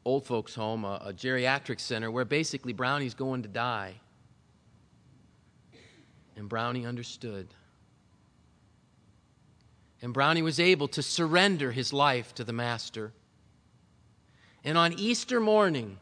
old 0.06 0.26
folks' 0.26 0.56
home, 0.56 0.86
a, 0.86 1.02
a 1.06 1.14
geriatric 1.14 1.80
center, 1.80 2.10
where 2.10 2.26
basically 2.26 2.72
Brownie's 2.72 3.16
going 3.16 3.42
to 3.42 3.50
die. 3.50 3.96
And 6.38 6.48
Brownie 6.48 6.86
understood. 6.86 7.48
And 10.02 10.14
Brownie 10.14 10.42
was 10.42 10.60
able 10.60 10.88
to 10.90 11.02
surrender 11.02 11.72
his 11.72 11.92
life 11.92 12.36
to 12.36 12.44
the 12.44 12.54
Master. 12.54 13.12
And 14.64 14.78
on 14.78 14.94
Easter 14.94 15.40
morning, 15.40 15.98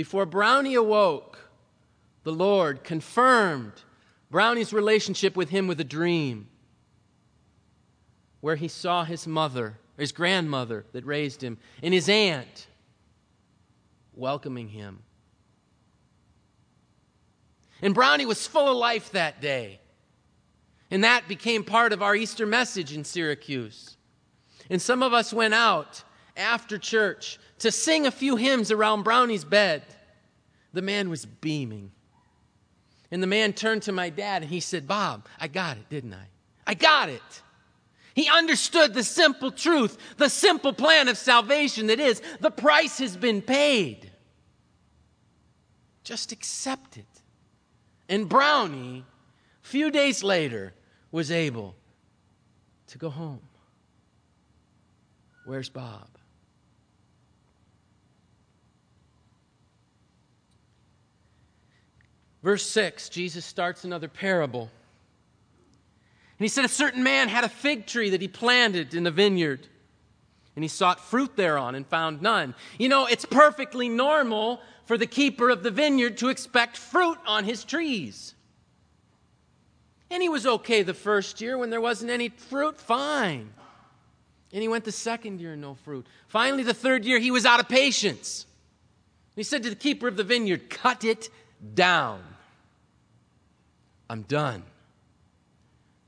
before 0.00 0.24
Brownie 0.24 0.76
awoke, 0.76 1.38
the 2.22 2.32
Lord 2.32 2.82
confirmed 2.82 3.74
Brownie's 4.30 4.72
relationship 4.72 5.36
with 5.36 5.50
him 5.50 5.66
with 5.66 5.78
a 5.78 5.84
dream 5.84 6.48
where 8.40 8.56
he 8.56 8.66
saw 8.66 9.04
his 9.04 9.26
mother, 9.26 9.78
his 9.98 10.10
grandmother 10.10 10.86
that 10.92 11.04
raised 11.04 11.44
him, 11.44 11.58
and 11.82 11.92
his 11.92 12.08
aunt 12.08 12.66
welcoming 14.14 14.68
him. 14.68 15.02
And 17.82 17.94
Brownie 17.94 18.24
was 18.24 18.46
full 18.46 18.70
of 18.70 18.78
life 18.78 19.12
that 19.12 19.42
day. 19.42 19.80
And 20.90 21.04
that 21.04 21.28
became 21.28 21.62
part 21.62 21.92
of 21.92 22.02
our 22.02 22.16
Easter 22.16 22.46
message 22.46 22.94
in 22.94 23.04
Syracuse. 23.04 23.98
And 24.70 24.80
some 24.80 25.02
of 25.02 25.12
us 25.12 25.30
went 25.30 25.52
out 25.52 26.04
after 26.40 26.78
church 26.78 27.38
to 27.58 27.70
sing 27.70 28.06
a 28.06 28.10
few 28.10 28.36
hymns 28.36 28.72
around 28.72 29.04
Brownie's 29.04 29.44
bed. 29.44 29.82
The 30.72 30.82
man 30.82 31.10
was 31.10 31.26
beaming. 31.26 31.92
And 33.10 33.22
the 33.22 33.26
man 33.26 33.52
turned 33.52 33.82
to 33.82 33.92
my 33.92 34.08
dad 34.08 34.42
and 34.42 34.50
he 34.50 34.60
said, 34.60 34.88
Bob, 34.88 35.26
I 35.38 35.48
got 35.48 35.76
it, 35.76 35.88
didn't 35.88 36.14
I? 36.14 36.26
I 36.66 36.74
got 36.74 37.08
it. 37.08 37.42
He 38.14 38.28
understood 38.28 38.94
the 38.94 39.04
simple 39.04 39.50
truth, 39.50 39.96
the 40.16 40.28
simple 40.28 40.72
plan 40.72 41.08
of 41.08 41.16
salvation 41.16 41.88
that 41.88 42.00
is, 42.00 42.20
the 42.40 42.50
price 42.50 42.98
has 42.98 43.16
been 43.16 43.40
paid. 43.42 44.10
Just 46.02 46.32
accept 46.32 46.96
it. 46.96 47.06
And 48.08 48.28
Brownie, 48.28 49.04
a 49.62 49.66
few 49.66 49.90
days 49.90 50.24
later, 50.24 50.72
was 51.12 51.30
able 51.30 51.76
to 52.88 52.98
go 52.98 53.10
home. 53.10 53.42
Where's 55.44 55.68
Bob? 55.68 56.08
Verse 62.42 62.64
6, 62.66 63.08
Jesus 63.10 63.44
starts 63.44 63.84
another 63.84 64.08
parable. 64.08 64.70
And 66.38 66.44
he 66.44 66.48
said, 66.48 66.64
A 66.64 66.68
certain 66.68 67.02
man 67.02 67.28
had 67.28 67.44
a 67.44 67.48
fig 67.48 67.86
tree 67.86 68.10
that 68.10 68.22
he 68.22 68.28
planted 68.28 68.94
in 68.94 69.06
a 69.06 69.10
vineyard, 69.10 69.66
and 70.56 70.64
he 70.64 70.68
sought 70.68 71.00
fruit 71.00 71.36
thereon 71.36 71.74
and 71.74 71.86
found 71.86 72.22
none. 72.22 72.54
You 72.78 72.88
know, 72.88 73.06
it's 73.06 73.26
perfectly 73.26 73.88
normal 73.88 74.60
for 74.86 74.96
the 74.96 75.06
keeper 75.06 75.50
of 75.50 75.62
the 75.62 75.70
vineyard 75.70 76.16
to 76.18 76.28
expect 76.28 76.76
fruit 76.76 77.18
on 77.26 77.44
his 77.44 77.62
trees. 77.62 78.34
And 80.10 80.22
he 80.22 80.28
was 80.28 80.46
okay 80.46 80.82
the 80.82 80.94
first 80.94 81.40
year 81.40 81.56
when 81.56 81.70
there 81.70 81.80
wasn't 81.80 82.10
any 82.10 82.30
fruit, 82.30 82.80
fine. 82.80 83.50
And 84.52 84.62
he 84.62 84.66
went 84.66 84.84
the 84.84 84.92
second 84.92 85.40
year, 85.40 85.52
and 85.52 85.60
no 85.60 85.74
fruit. 85.74 86.06
Finally, 86.26 86.64
the 86.64 86.74
third 86.74 87.04
year, 87.04 87.20
he 87.20 87.30
was 87.30 87.46
out 87.46 87.60
of 87.60 87.68
patience. 87.68 88.46
He 89.36 89.44
said 89.44 89.62
to 89.62 89.70
the 89.70 89.76
keeper 89.76 90.08
of 90.08 90.16
the 90.16 90.24
vineyard, 90.24 90.70
Cut 90.70 91.04
it 91.04 91.28
down. 91.74 92.29
I'm 94.10 94.22
done. 94.22 94.62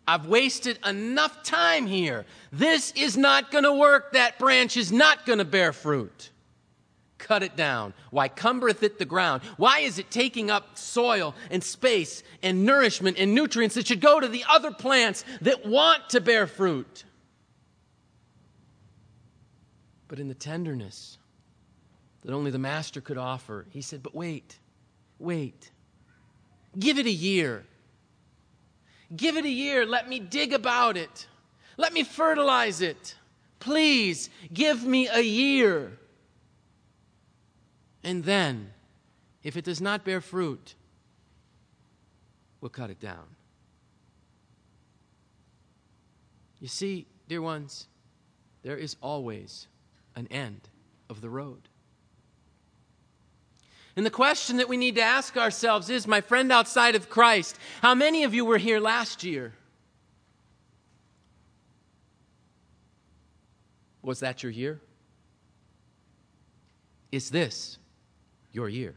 I've 0.07 0.27
wasted 0.27 0.79
enough 0.85 1.43
time 1.43 1.87
here. 1.87 2.27
This 2.51 2.93
is 2.93 3.17
not 3.17 3.51
going 3.51 3.65
to 3.65 3.73
work. 3.73 4.13
That 4.13 4.39
branch 4.39 4.77
is 4.77 4.93
not 4.93 5.25
going 5.25 5.39
to 5.39 5.47
bear 5.47 5.73
fruit 5.73 6.31
cut 7.23 7.43
it 7.43 7.57
down? 7.57 7.95
Why 8.11 8.29
cumbereth 8.29 8.83
it 8.83 8.99
the 8.99 9.05
ground? 9.05 9.43
Why 9.57 9.81
is 9.81 9.99
it 9.99 10.11
taking 10.11 10.51
up 10.51 10.77
soil 10.77 11.35
and 11.51 11.63
space 11.63 12.23
and 12.43 12.67
nourishment 12.67 13.17
and 13.19 13.35
nutrients 13.35 13.77
that 13.77 13.87
should 13.87 14.01
go 14.01 14.21
to 14.21 14.29
the 14.29 14.45
other 14.49 14.73
plants 14.73 15.25
that 15.41 15.65
want 15.65 16.11
to 16.11 16.21
bear 16.21 16.47
fruit? 16.47 17.05
But 20.09 20.19
in 20.19 20.29
the 20.29 20.35
tenderness 20.35 21.17
that 22.23 22.33
only 22.33 22.51
the 22.51 22.59
master 22.59 23.01
could 23.01 23.19
offer, 23.19 23.67
he 23.71 23.81
said, 23.81 24.03
But 24.03 24.15
wait, 24.15 24.59
wait. 25.19 25.71
Give 26.79 26.99
it 26.99 27.07
a 27.07 27.11
year. 27.11 27.65
Give 29.15 29.37
it 29.37 29.45
a 29.45 29.51
year. 29.51 29.85
Let 29.85 30.09
me 30.09 30.19
dig 30.21 30.53
about 30.53 30.97
it. 30.97 31.27
Let 31.77 31.93
me 31.93 32.03
fertilize 32.03 32.81
it. 32.81 33.15
Please 33.59 34.31
give 34.53 34.85
me 34.85 35.09
a 35.09 35.21
year. 35.21 35.99
And 38.03 38.25
then, 38.25 38.73
if 39.43 39.57
it 39.57 39.65
does 39.65 39.81
not 39.81 40.05
bear 40.05 40.21
fruit, 40.21 40.75
we'll 42.61 42.71
cut 42.71 42.91
it 42.91 43.01
down. 43.01 43.25
You 46.61 46.69
see, 46.69 47.07
dear 47.29 47.43
ones, 47.43 47.89
there 48.63 48.77
is 48.77 48.97
always 49.01 49.67
an 50.15 50.27
end 50.29 50.69
of 51.11 51.21
the 51.21 51.29
road. 51.29 51.69
And 53.97 54.07
the 54.07 54.11
question 54.11 54.57
that 54.57 54.69
we 54.69 54.77
need 54.77 54.95
to 54.95 55.03
ask 55.03 55.37
ourselves 55.37 55.91
is 55.91 56.07
my 56.07 56.21
friend 56.21 56.51
outside 56.51 56.95
of 56.95 57.11
Christ, 57.11 57.59
how 57.83 57.95
many 57.95 58.25
of 58.25 58.35
you 58.35 58.45
were 58.45 58.59
here 58.59 58.81
last 58.81 59.23
year? 59.23 59.53
Was 64.03 64.21
that 64.21 64.43
your 64.43 64.51
year? 64.53 64.81
Is 67.11 67.31
this 67.31 67.79
your 68.53 68.69
year. 68.69 68.95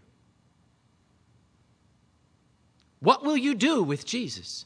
What 2.99 3.23
will 3.23 3.37
you 3.37 3.55
do 3.55 3.81
with 3.81 4.05
Jesus 4.05 4.65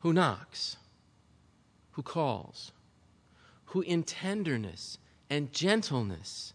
who 0.00 0.12
knocks, 0.12 0.76
who 1.92 2.02
calls, 2.02 2.72
who 3.66 3.82
in 3.82 4.02
tenderness 4.02 4.98
and 5.30 5.52
gentleness 5.52 6.52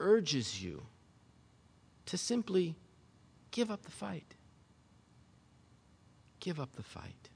urges 0.00 0.62
you 0.62 0.82
to 2.12 2.18
simply 2.18 2.76
give 3.52 3.70
up 3.70 3.84
the 3.84 3.90
fight? 3.90 4.34
Give 6.40 6.60
up 6.60 6.76
the 6.76 6.82
fight. 6.82 7.30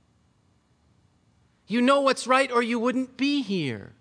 You 1.66 1.80
know 1.80 2.02
what's 2.02 2.26
right, 2.26 2.52
or 2.52 2.62
you 2.62 2.78
wouldn't 2.78 3.16
be 3.16 3.40
here. 3.40 3.94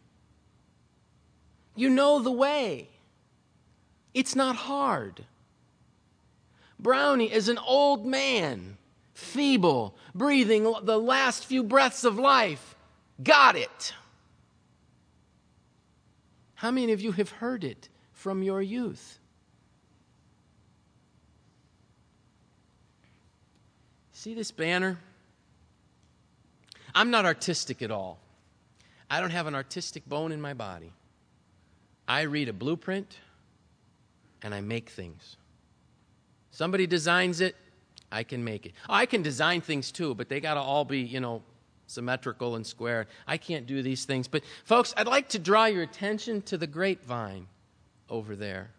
You 1.77 1.89
know 1.89 2.19
the 2.19 2.29
way. 2.29 2.89
It's 4.13 4.35
not 4.35 4.57
hard. 4.57 5.23
Brownie 6.77 7.31
is 7.31 7.47
an 7.47 7.57
old 7.57 8.05
man, 8.05 8.75
feeble, 9.13 9.95
breathing 10.13 10.63
the 10.83 10.99
last 10.99 11.45
few 11.45 11.63
breaths 11.63 12.03
of 12.03 12.19
life. 12.19 12.75
Got 13.23 13.55
it. 13.55 13.93
How 16.55 16.69
many 16.69 16.91
of 16.91 16.99
you 16.99 17.13
have 17.13 17.29
heard 17.29 17.63
it 17.63 17.87
from 18.11 18.43
your 18.43 18.61
youth? 18.61 19.19
See 24.25 24.33
this 24.33 24.49
banner? 24.49 24.97
I'm 26.95 27.11
not 27.11 27.25
artistic 27.25 27.83
at 27.83 27.91
all. 27.91 28.17
I 29.07 29.21
don't 29.21 29.29
have 29.29 29.45
an 29.45 29.53
artistic 29.53 30.09
bone 30.09 30.31
in 30.31 30.41
my 30.41 30.55
body. 30.55 30.91
I 32.07 32.21
read 32.21 32.49
a 32.49 32.53
blueprint 32.53 33.19
and 34.41 34.51
I 34.55 34.61
make 34.61 34.89
things. 34.89 35.37
Somebody 36.49 36.87
designs 36.87 37.39
it, 37.39 37.55
I 38.11 38.23
can 38.23 38.43
make 38.43 38.65
it. 38.65 38.71
Oh, 38.89 38.95
I 38.95 39.05
can 39.05 39.21
design 39.21 39.61
things 39.61 39.91
too, 39.91 40.15
but 40.15 40.27
they 40.27 40.39
got 40.39 40.55
to 40.55 40.59
all 40.59 40.85
be, 40.85 41.01
you 41.01 41.19
know, 41.19 41.43
symmetrical 41.85 42.55
and 42.55 42.65
square. 42.65 43.05
I 43.27 43.37
can't 43.37 43.67
do 43.67 43.83
these 43.83 44.05
things. 44.05 44.27
But, 44.27 44.41
folks, 44.63 44.91
I'd 44.97 45.05
like 45.05 45.29
to 45.29 45.39
draw 45.39 45.65
your 45.65 45.83
attention 45.83 46.41
to 46.41 46.57
the 46.57 46.65
grapevine 46.65 47.45
over 48.09 48.35
there. 48.35 48.71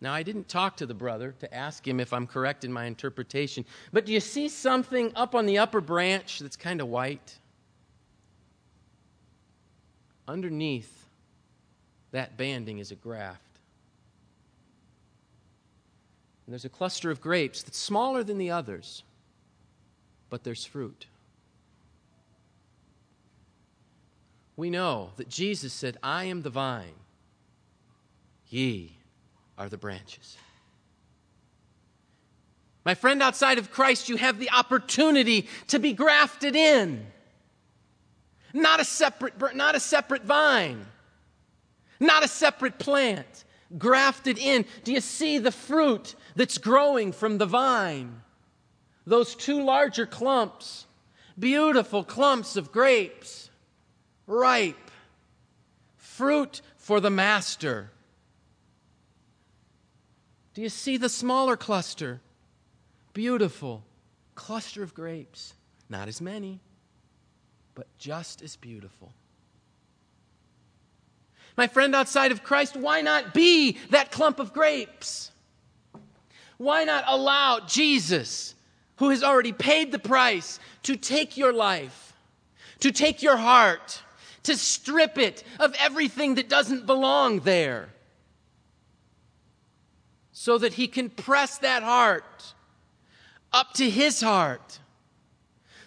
Now, 0.00 0.12
I 0.12 0.22
didn't 0.22 0.48
talk 0.48 0.76
to 0.78 0.86
the 0.86 0.94
brother 0.94 1.34
to 1.40 1.54
ask 1.54 1.86
him 1.86 1.98
if 1.98 2.12
I'm 2.12 2.26
correct 2.26 2.64
in 2.64 2.72
my 2.72 2.84
interpretation, 2.84 3.64
but 3.92 4.04
do 4.04 4.12
you 4.12 4.20
see 4.20 4.48
something 4.48 5.12
up 5.14 5.34
on 5.34 5.46
the 5.46 5.58
upper 5.58 5.80
branch 5.80 6.40
that's 6.40 6.56
kind 6.56 6.80
of 6.80 6.88
white? 6.88 7.38
Underneath 10.28 11.06
that 12.12 12.36
banding 12.36 12.78
is 12.78 12.90
a 12.90 12.96
graft. 12.96 13.40
And 16.46 16.52
there's 16.52 16.64
a 16.64 16.70
cluster 16.70 17.10
of 17.10 17.20
grapes 17.20 17.62
that's 17.62 17.78
smaller 17.78 18.22
than 18.22 18.36
the 18.36 18.50
others, 18.50 19.02
but 20.28 20.44
there's 20.44 20.64
fruit. 20.64 21.06
We 24.56 24.70
know 24.70 25.10
that 25.16 25.28
Jesus 25.28 25.72
said, 25.72 25.96
I 26.02 26.24
am 26.24 26.42
the 26.42 26.50
vine, 26.50 26.94
ye 28.48 28.98
are 29.58 29.68
the 29.68 29.78
branches. 29.78 30.36
My 32.84 32.94
friend, 32.94 33.22
outside 33.22 33.58
of 33.58 33.70
Christ, 33.70 34.08
you 34.08 34.16
have 34.16 34.38
the 34.38 34.50
opportunity 34.50 35.48
to 35.68 35.78
be 35.78 35.92
grafted 35.92 36.54
in. 36.54 37.06
Not 38.52 38.80
a 38.80 38.84
separate, 38.84 39.56
not 39.56 39.74
a 39.74 39.80
separate 39.80 40.24
vine, 40.24 40.84
not 41.98 42.24
a 42.24 42.28
separate 42.28 42.78
plant, 42.78 43.44
grafted 43.78 44.38
in. 44.38 44.64
Do 44.84 44.92
you 44.92 45.00
see 45.00 45.38
the 45.38 45.50
fruit 45.50 46.14
that's 46.36 46.58
growing 46.58 47.12
from 47.12 47.38
the 47.38 47.46
vine? 47.46 48.20
Those 49.06 49.34
two 49.34 49.62
larger 49.62 50.06
clumps, 50.06 50.86
beautiful 51.38 52.04
clumps 52.04 52.56
of 52.56 52.70
grapes, 52.70 53.50
ripe, 54.26 54.90
fruit 55.96 56.60
for 56.76 57.00
the 57.00 57.10
master. 57.10 57.90
Do 60.54 60.62
you 60.62 60.68
see 60.68 60.96
the 60.96 61.08
smaller 61.08 61.56
cluster? 61.56 62.20
Beautiful 63.12 63.84
cluster 64.34 64.82
of 64.82 64.94
grapes. 64.94 65.54
Not 65.88 66.08
as 66.08 66.20
many, 66.20 66.60
but 67.74 67.86
just 67.98 68.40
as 68.40 68.56
beautiful. 68.56 69.12
My 71.56 71.66
friend, 71.66 71.94
outside 71.94 72.32
of 72.32 72.42
Christ, 72.42 72.76
why 72.76 73.00
not 73.00 73.34
be 73.34 73.78
that 73.90 74.10
clump 74.10 74.40
of 74.40 74.52
grapes? 74.52 75.30
Why 76.56 76.84
not 76.84 77.04
allow 77.06 77.60
Jesus, 77.60 78.54
who 78.96 79.10
has 79.10 79.22
already 79.22 79.52
paid 79.52 79.92
the 79.92 79.98
price, 79.98 80.58
to 80.84 80.96
take 80.96 81.36
your 81.36 81.52
life, 81.52 82.12
to 82.80 82.90
take 82.90 83.22
your 83.22 83.36
heart, 83.36 84.02
to 84.44 84.56
strip 84.56 85.18
it 85.18 85.44
of 85.60 85.74
everything 85.78 86.36
that 86.36 86.48
doesn't 86.48 86.86
belong 86.86 87.40
there, 87.40 87.88
so 90.34 90.58
that 90.58 90.74
he 90.74 90.86
can 90.86 91.08
press 91.08 91.58
that 91.58 91.82
heart 91.82 92.54
up 93.52 93.72
to 93.72 93.88
his 93.88 94.20
heart 94.20 94.80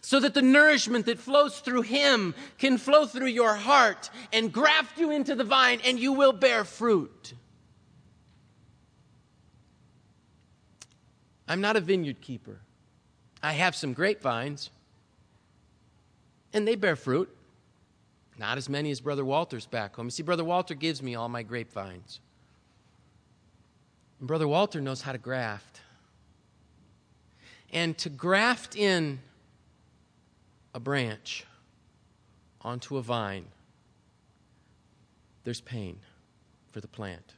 so 0.01 0.21
that 0.21 0.33
the 0.33 0.41
nourishment 0.41 1.05
that 1.05 1.19
flows 1.19 1.60
through 1.60 1.81
him 1.81 2.33
can 2.57 2.77
flow 2.77 3.05
through 3.05 3.27
your 3.27 3.53
heart 3.55 4.10
and 4.31 4.53
graft 4.53 4.97
you 4.97 5.12
into 5.12 5.36
the 5.36 5.43
vine 5.43 5.81
and 5.83 5.99
you 5.99 6.13
will 6.13 6.31
bear 6.31 6.63
fruit. 6.63 7.33
I'm 11.45 11.60
not 11.60 11.75
a 11.75 11.81
vineyard 11.81 12.21
keeper. 12.21 12.62
I 13.43 13.51
have 13.51 13.75
some 13.75 13.91
grapevines 13.91 14.69
and 16.53 16.65
they 16.65 16.75
bear 16.75 16.95
fruit. 16.95 17.29
Not 18.38 18.57
as 18.57 18.69
many 18.69 18.91
as 18.91 19.01
Brother 19.01 19.25
Walter's 19.25 19.65
back 19.65 19.97
home. 19.97 20.05
You 20.05 20.12
see, 20.12 20.23
Brother 20.23 20.45
Walter 20.45 20.73
gives 20.73 21.03
me 21.03 21.15
all 21.15 21.27
my 21.27 21.43
grapevines. 21.43 22.21
And 24.19 24.27
Brother 24.27 24.47
Walter 24.47 24.82
knows 24.82 25.01
how 25.01 25.12
to 25.12 25.17
graft 25.17 25.82
and 27.71 27.97
to 27.97 28.10
graft 28.10 28.75
in 28.75 29.19
a 30.73 30.80
branch 30.80 31.45
onto 32.62 32.97
a 32.97 33.01
vine, 33.01 33.45
there's 35.43 35.62
pain 35.62 35.99
for 36.71 36.82
the 36.82 36.88
plant. 36.88 37.34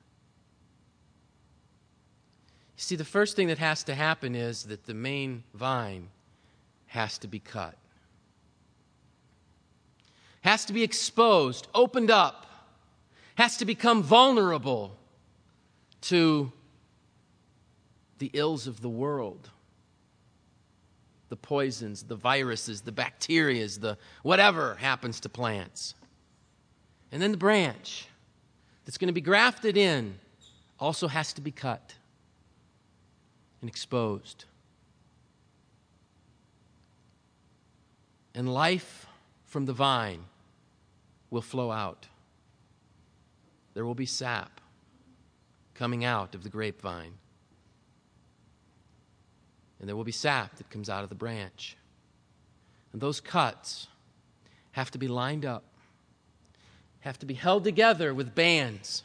You 2.77 2.83
see, 2.83 2.95
the 2.95 3.05
first 3.05 3.35
thing 3.35 3.47
that 3.47 3.57
has 3.57 3.83
to 3.83 3.95
happen 3.95 4.35
is 4.35 4.63
that 4.63 4.85
the 4.85 4.93
main 4.93 5.43
vine 5.53 6.09
has 6.87 7.17
to 7.19 7.27
be 7.27 7.39
cut, 7.39 7.75
has 10.41 10.65
to 10.65 10.73
be 10.73 10.83
exposed, 10.83 11.67
opened 11.75 12.09
up, 12.09 12.45
has 13.35 13.57
to 13.57 13.65
become 13.65 14.01
vulnerable 14.01 14.95
to 16.01 16.51
the 18.19 18.29
ills 18.33 18.67
of 18.67 18.81
the 18.81 18.89
world 18.89 19.49
the 21.29 21.35
poisons, 21.35 22.03
the 22.03 22.15
viruses, 22.15 22.81
the 22.81 22.91
bacterias, 22.91 23.79
the 23.79 23.97
whatever 24.23 24.75
happens 24.75 25.19
to 25.21 25.29
plants. 25.29 25.93
And 27.11 27.21
then 27.21 27.31
the 27.31 27.37
branch 27.37 28.07
that's 28.83 28.97
going 28.97 29.07
to 29.07 29.13
be 29.13 29.21
grafted 29.21 29.77
in 29.77 30.19
also 30.79 31.07
has 31.07 31.33
to 31.33 31.41
be 31.41 31.51
cut 31.51 31.93
and 33.61 33.69
exposed. 33.69 34.45
And 38.33 38.51
life 38.51 39.05
from 39.45 39.65
the 39.65 39.73
vine 39.73 40.25
will 41.29 41.41
flow 41.41 41.71
out. 41.71 42.07
There 43.73 43.85
will 43.85 43.95
be 43.95 44.05
sap 44.05 44.61
coming 45.73 46.03
out 46.03 46.35
of 46.35 46.43
the 46.43 46.49
grapevine 46.49 47.13
and 49.79 49.87
there 49.87 49.95
will 49.95 50.03
be 50.03 50.11
sap 50.11 50.55
that 50.57 50.69
comes 50.69 50.89
out 50.89 51.03
of 51.03 51.09
the 51.09 51.15
branch. 51.15 51.77
And 52.91 53.01
those 53.01 53.21
cuts 53.21 53.87
have 54.71 54.91
to 54.91 54.97
be 54.97 55.07
lined 55.07 55.45
up, 55.45 55.63
have 57.01 57.19
to 57.19 57.25
be 57.25 57.33
held 57.33 57.63
together 57.63 58.13
with 58.13 58.35
bands 58.35 59.03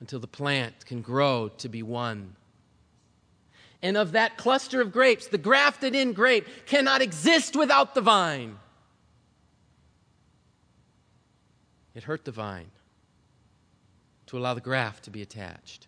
until 0.00 0.20
the 0.20 0.26
plant 0.26 0.86
can 0.86 1.02
grow 1.02 1.48
to 1.58 1.68
be 1.68 1.82
one. 1.82 2.36
And 3.82 3.96
of 3.96 4.12
that 4.12 4.36
cluster 4.36 4.80
of 4.80 4.92
grapes, 4.92 5.26
the 5.26 5.38
grafted 5.38 5.94
in 5.94 6.12
grape 6.12 6.46
cannot 6.66 7.02
exist 7.02 7.56
without 7.56 7.94
the 7.94 8.00
vine. 8.00 8.58
It 11.94 12.04
hurt 12.04 12.24
the 12.24 12.32
vine 12.32 12.70
to 14.26 14.38
allow 14.38 14.54
the 14.54 14.60
graft 14.60 15.04
to 15.04 15.10
be 15.10 15.22
attached. 15.22 15.87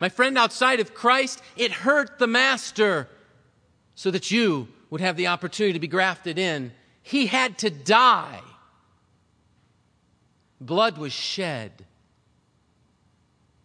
My 0.00 0.08
friend, 0.08 0.38
outside 0.38 0.80
of 0.80 0.94
Christ, 0.94 1.42
it 1.56 1.72
hurt 1.72 2.18
the 2.18 2.26
master 2.26 3.08
so 3.94 4.10
that 4.10 4.30
you 4.30 4.68
would 4.90 5.00
have 5.00 5.16
the 5.16 5.26
opportunity 5.26 5.72
to 5.72 5.80
be 5.80 5.88
grafted 5.88 6.38
in. 6.38 6.72
He 7.02 7.26
had 7.26 7.58
to 7.58 7.70
die. 7.70 8.40
Blood 10.60 10.98
was 10.98 11.12
shed. 11.12 11.84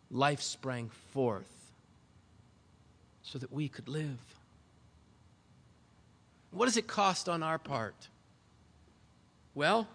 Life 0.09 0.41
sprang 0.41 0.89
forth 1.11 1.71
so 3.21 3.37
that 3.39 3.51
we 3.51 3.67
could 3.67 3.87
live. 3.87 4.19
What 6.51 6.65
does 6.65 6.77
it 6.77 6.87
cost 6.87 7.29
on 7.29 7.41
our 7.41 7.57
part? 7.57 8.09
Well, 9.55 9.87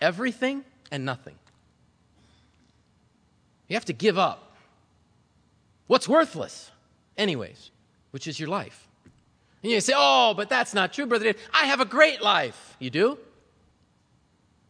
everything 0.00 0.64
and 0.90 1.04
nothing. 1.04 1.34
You 3.68 3.74
have 3.74 3.84
to 3.86 3.92
give 3.92 4.16
up 4.16 4.45
What's 5.86 6.08
worthless? 6.08 6.70
Anyways, 7.16 7.70
which 8.10 8.26
is 8.26 8.38
your 8.38 8.48
life. 8.48 8.88
And 9.62 9.72
you 9.72 9.80
say, 9.80 9.94
oh, 9.96 10.34
but 10.36 10.48
that's 10.48 10.74
not 10.74 10.92
true, 10.92 11.06
Brother 11.06 11.24
Dave. 11.24 11.38
I 11.52 11.66
have 11.66 11.80
a 11.80 11.84
great 11.84 12.22
life. 12.22 12.76
You 12.78 12.90
do? 12.90 13.18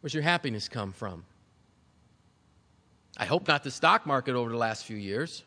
Where's 0.01 0.13
your 0.13 0.23
happiness 0.23 0.69
come 0.69 0.93
from? 0.93 1.25
I 3.17 3.25
hope 3.25 3.47
not 3.47 3.63
the 3.63 3.71
stock 3.71 4.05
market 4.05 4.35
over 4.35 4.49
the 4.49 4.57
last 4.57 4.85
few 4.85 4.97
years. 4.97 5.43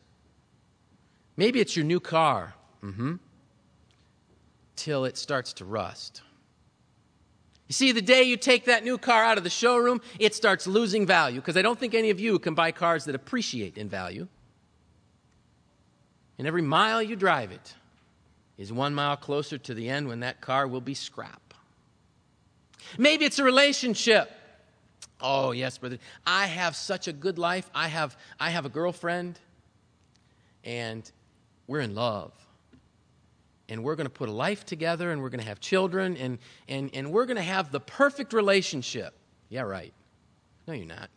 Maybe 1.36 1.60
it's 1.60 1.76
your 1.76 1.84
new 1.84 2.00
car. 2.00 2.54
Mm-hmm. 2.82 3.14
Till 4.76 5.04
it 5.04 5.16
starts 5.16 5.52
to 5.54 5.64
rust. 5.64 6.22
You 7.68 7.74
see, 7.74 7.92
the 7.92 8.02
day 8.02 8.24
you 8.24 8.36
take 8.36 8.64
that 8.64 8.82
new 8.82 8.98
car 8.98 9.22
out 9.22 9.38
of 9.38 9.44
the 9.44 9.50
showroom, 9.50 10.00
it 10.18 10.34
starts 10.34 10.66
losing 10.66 11.06
value 11.06 11.40
because 11.40 11.56
I 11.56 11.62
don't 11.62 11.78
think 11.78 11.94
any 11.94 12.10
of 12.10 12.18
you 12.18 12.40
can 12.40 12.54
buy 12.54 12.72
cars 12.72 13.04
that 13.04 13.14
appreciate 13.14 13.78
in 13.78 13.88
value. 13.88 14.26
And 16.40 16.46
every 16.46 16.62
mile 16.62 17.02
you 17.02 17.16
drive 17.16 17.52
it 17.52 17.74
is 18.56 18.72
one 18.72 18.94
mile 18.94 19.18
closer 19.18 19.58
to 19.58 19.74
the 19.74 19.90
end 19.90 20.08
when 20.08 20.20
that 20.20 20.40
car 20.40 20.66
will 20.66 20.80
be 20.80 20.94
scrap. 20.94 21.52
Maybe 22.96 23.26
it's 23.26 23.38
a 23.38 23.44
relationship. 23.44 24.30
Oh, 25.20 25.50
yes, 25.52 25.76
brother. 25.76 25.98
I 26.26 26.46
have 26.46 26.74
such 26.74 27.08
a 27.08 27.12
good 27.12 27.38
life. 27.38 27.68
I 27.74 27.88
have, 27.88 28.16
I 28.40 28.48
have 28.48 28.64
a 28.64 28.70
girlfriend, 28.70 29.38
and 30.64 31.12
we're 31.66 31.80
in 31.80 31.94
love. 31.94 32.32
And 33.68 33.84
we're 33.84 33.96
going 33.96 34.06
to 34.06 34.10
put 34.10 34.30
a 34.30 34.32
life 34.32 34.64
together, 34.64 35.12
and 35.12 35.20
we're 35.20 35.28
going 35.28 35.42
to 35.42 35.46
have 35.46 35.60
children, 35.60 36.16
and, 36.16 36.38
and, 36.70 36.88
and 36.94 37.12
we're 37.12 37.26
going 37.26 37.36
to 37.36 37.42
have 37.42 37.70
the 37.70 37.80
perfect 37.80 38.32
relationship. 38.32 39.12
Yeah, 39.50 39.60
right. 39.60 39.92
No, 40.66 40.72
you're 40.72 40.86
not. 40.86 41.10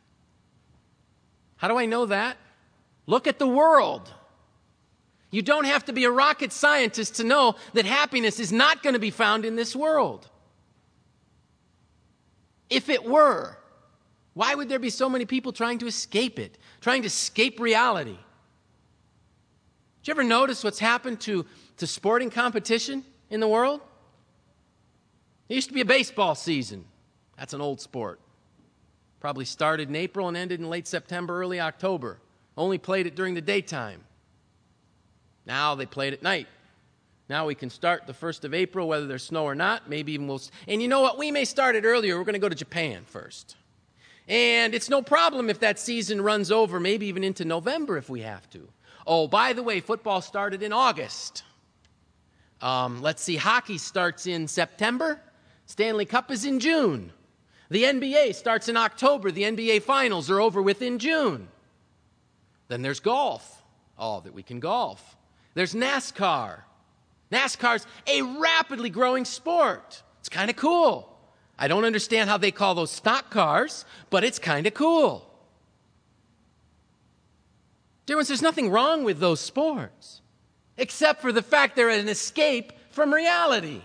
How 1.55 1.69
do 1.69 1.77
I 1.77 1.85
know 1.85 2.07
that? 2.07 2.35
Look 3.05 3.25
at 3.25 3.39
the 3.39 3.47
world. 3.47 4.11
You 5.33 5.41
don't 5.41 5.65
have 5.65 5.85
to 5.85 5.93
be 5.93 6.03
a 6.03 6.11
rocket 6.11 6.53
scientist 6.53 7.15
to 7.15 7.23
know 7.23 7.55
that 7.73 7.85
happiness 7.85 8.39
is 8.39 8.51
not 8.53 8.83
going 8.83 8.93
to 8.93 8.99
be 8.99 9.09
found 9.09 9.45
in 9.45 9.55
this 9.55 9.75
world. 9.75 10.29
If 12.69 12.87
it 12.87 13.03
were, 13.03 13.57
why 14.35 14.53
would 14.53 14.69
there 14.69 14.77
be 14.77 14.91
so 14.91 15.09
many 15.09 15.25
people 15.25 15.51
trying 15.51 15.79
to 15.79 15.87
escape 15.87 16.37
it, 16.37 16.59
trying 16.81 17.01
to 17.01 17.07
escape 17.07 17.59
reality? 17.59 18.15
Did 20.03 20.07
you 20.07 20.11
ever 20.11 20.23
notice 20.23 20.63
what's 20.63 20.77
happened 20.77 21.19
to, 21.21 21.47
to 21.77 21.87
sporting 21.87 22.29
competition 22.29 23.03
in 23.31 23.39
the 23.39 23.47
world? 23.47 23.81
There 25.47 25.55
used 25.55 25.69
to 25.69 25.73
be 25.73 25.81
a 25.81 25.85
baseball 25.85 26.35
season. 26.35 26.85
That's 27.39 27.55
an 27.55 27.61
old 27.61 27.81
sport. 27.81 28.19
Probably 29.19 29.45
started 29.45 29.89
in 29.89 29.95
April 29.95 30.27
and 30.27 30.37
ended 30.37 30.59
in 30.59 30.69
late 30.69 30.85
September, 30.85 31.41
early 31.41 31.59
October. 31.59 32.19
Only 32.55 32.77
played 32.77 33.07
it 33.07 33.15
during 33.15 33.33
the 33.33 33.41
daytime. 33.41 34.03
Now 35.45 35.75
they 35.75 35.85
play 35.85 36.07
it 36.07 36.13
at 36.13 36.23
night. 36.23 36.47
Now 37.29 37.47
we 37.47 37.55
can 37.55 37.69
start 37.69 38.05
the 38.05 38.13
1st 38.13 38.43
of 38.43 38.53
April, 38.53 38.87
whether 38.87 39.07
there's 39.07 39.23
snow 39.23 39.45
or 39.45 39.55
not. 39.55 39.89
Maybe 39.89 40.13
even 40.13 40.27
we'll. 40.27 40.41
And 40.67 40.81
you 40.81 40.87
know 40.87 41.01
what? 41.01 41.17
We 41.17 41.31
may 41.31 41.45
start 41.45 41.75
it 41.75 41.85
earlier. 41.85 42.17
We're 42.17 42.25
going 42.25 42.33
to 42.33 42.39
go 42.39 42.49
to 42.49 42.55
Japan 42.55 43.03
first. 43.05 43.55
And 44.27 44.73
it's 44.73 44.89
no 44.89 45.01
problem 45.01 45.49
if 45.49 45.59
that 45.59 45.79
season 45.79 46.21
runs 46.21 46.51
over, 46.51 46.79
maybe 46.79 47.07
even 47.07 47.23
into 47.23 47.45
November 47.45 47.97
if 47.97 48.09
we 48.09 48.21
have 48.21 48.49
to. 48.51 48.67
Oh, 49.05 49.27
by 49.27 49.53
the 49.53 49.63
way, 49.63 49.79
football 49.79 50.21
started 50.21 50.63
in 50.63 50.71
August. 50.71 51.43
Um, 52.61 53.01
let's 53.01 53.21
see, 53.21 53.35
hockey 53.35 53.77
starts 53.77 54.25
in 54.25 54.47
September. 54.47 55.19
Stanley 55.65 56.05
Cup 56.05 56.31
is 56.31 56.45
in 56.45 56.59
June. 56.59 57.11
The 57.69 57.83
NBA 57.83 58.35
starts 58.35 58.69
in 58.69 58.77
October. 58.77 59.31
The 59.31 59.43
NBA 59.43 59.81
finals 59.81 60.29
are 60.29 60.39
over 60.39 60.61
within 60.61 60.99
June. 60.99 61.47
Then 62.69 62.81
there's 62.81 62.99
golf. 62.99 63.61
Oh, 63.97 64.21
that 64.21 64.33
we 64.33 64.43
can 64.43 64.59
golf. 64.59 65.17
There's 65.53 65.73
NASCAR. 65.73 66.61
NASCAR's 67.31 67.85
a 68.07 68.21
rapidly 68.21 68.89
growing 68.89 69.25
sport. 69.25 70.03
It's 70.19 70.29
kind 70.29 70.49
of 70.49 70.55
cool. 70.55 71.09
I 71.57 71.67
don't 71.67 71.85
understand 71.85 72.29
how 72.29 72.37
they 72.37 72.51
call 72.51 72.75
those 72.75 72.91
stock 72.91 73.29
cars, 73.29 73.85
but 74.09 74.23
it's 74.23 74.39
kind 74.39 74.65
of 74.65 74.73
cool. 74.73 75.29
Dear 78.05 78.17
ones, 78.17 78.27
there's 78.27 78.41
nothing 78.41 78.69
wrong 78.69 79.03
with 79.03 79.19
those 79.19 79.39
sports, 79.39 80.21
except 80.77 81.21
for 81.21 81.31
the 81.31 81.41
fact 81.41 81.75
they're 81.75 81.89
an 81.89 82.09
escape 82.09 82.73
from 82.89 83.13
reality. 83.13 83.81